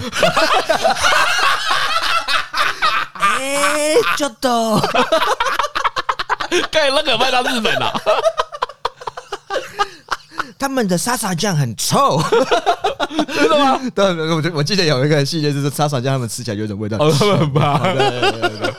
[3.14, 4.80] 哎，就都。
[6.70, 7.92] 干，那个卖到日本了。
[10.58, 12.22] 他们的沙茶酱很臭。
[13.34, 13.80] 真的吗？
[13.94, 16.98] 对，我我记得有一个系列，就是沙茶酱，他们吃起来有种味道。
[16.98, 17.78] 哦，他们很怕。
[17.78, 18.70] 对对对对。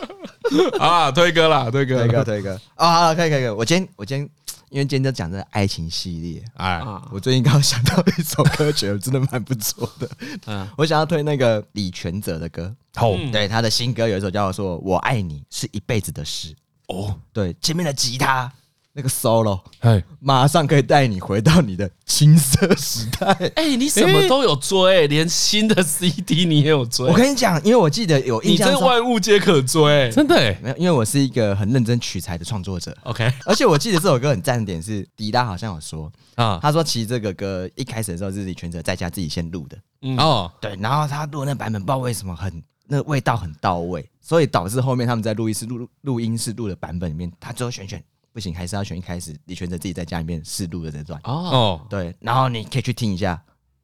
[0.79, 2.59] 啊，推歌啦，推歌，推歌，推歌。
[2.75, 4.29] 啊，可以，可以，可以，我今天，我今天。
[4.71, 10.09] 因为今天在讲这个爱情系列，哎，我最近刚刚想到一首歌，觉得真的蛮不错的。
[10.47, 16.53] 嗯，我想要推那个李全哲的歌，哦，对，他的新歌有一首叫做《我爱你是一辈子的事》。
[16.87, 18.49] 哦，对，前面的吉他。
[18.93, 23.31] 那个 solo，哎，马上可以带你回到你的青涩时代。
[23.55, 27.07] 哎，你什么都有追，连新的 CD 你也有追。
[27.07, 30.35] 我跟你讲，因为我记得有印象，你真万物皆可追，真的。
[30.61, 32.95] 没有，因为我是一个很认真取材的创作者。
[33.03, 39.77] OK，而且我记得这首歌很赞的点是，迪拉好像有说啊，他说其实这个歌一开始的时候是李全哲在家自己先录的。
[40.01, 48.03] 嗯哦，对，然后他录那版本，不知道为什么很那个味道很到位，所以导致后面他们在录音室录录音室录的版本里面，他最后选选。
[48.33, 51.85] 不行，还是要选一开始李全哲自己在家里面试录的这段哦。
[51.89, 53.41] 对，然后你可以去听一下，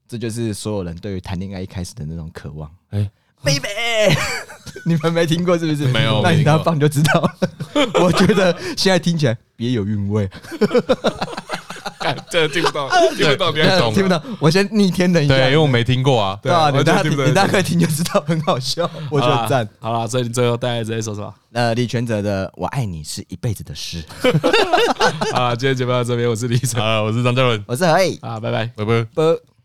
[0.08, 2.72] 这就是所有人对于谈恋爱一开始的那种渴望。
[2.91, 3.10] 哎
[3.43, 3.68] ，baby，
[4.86, 5.88] 你们没听过是不是？
[5.88, 7.38] 没有，那你等下放就知道了。
[8.02, 10.30] 我觉得现在听起来别有韵味。
[12.30, 14.22] 这听不到， 听不到，别懂，听不到。
[14.40, 16.38] 我先逆天等一下，对，因为我没听过啊。
[16.42, 19.68] 对啊，你大家你大家可以听就知道，很好笑， 我觉得赞。
[19.80, 21.34] 好了，所以你最后大家直接说什么？
[21.54, 24.04] 呃，李全哲的《我爱你是一辈子的事》。
[25.36, 29.57] 啊，今天节目到这边，我是李晨，啊，我是张嘉伦，我是何以，啊，拜拜，拜拜，拜。